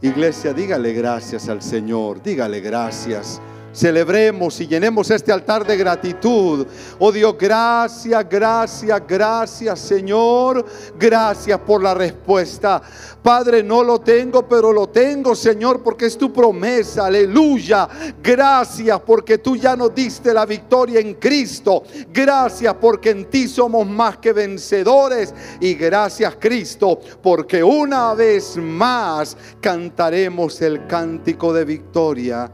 [0.02, 3.40] Iglesia, dígale gracias al Señor, dígale gracias.
[3.72, 6.66] Celebremos y llenemos este altar de gratitud.
[6.98, 10.64] Oh Dios, gracias, gracias, gracias Señor.
[10.98, 12.80] Gracias por la respuesta.
[13.22, 17.06] Padre, no lo tengo, pero lo tengo Señor porque es tu promesa.
[17.06, 17.88] Aleluya.
[18.22, 21.84] Gracias porque tú ya nos diste la victoria en Cristo.
[22.12, 25.34] Gracias porque en ti somos más que vencedores.
[25.60, 32.50] Y gracias Cristo porque una vez más cantaremos el cántico de victoria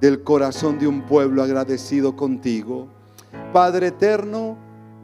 [0.00, 2.88] del corazón de un pueblo agradecido contigo.
[3.52, 4.56] Padre eterno,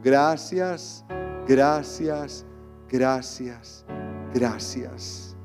[0.03, 1.05] gracias,
[1.47, 2.45] gracias,
[2.89, 3.85] gracias,
[4.33, 5.35] gracias.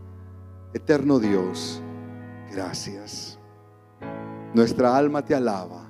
[0.72, 1.82] Eterno Dios,
[2.52, 3.38] gracias.
[4.54, 5.88] Nuestra alma te alaba,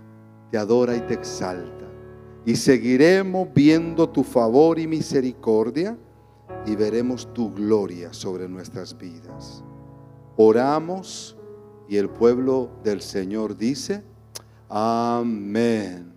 [0.51, 1.87] te adora y te exalta.
[2.47, 5.99] Y seguiremos viendo tu favor y misericordia
[6.67, 9.63] y veremos tu gloria sobre nuestras vidas.
[10.37, 11.37] Oramos
[11.91, 14.05] y el pueblo del Señor dice,
[14.69, 16.13] amén.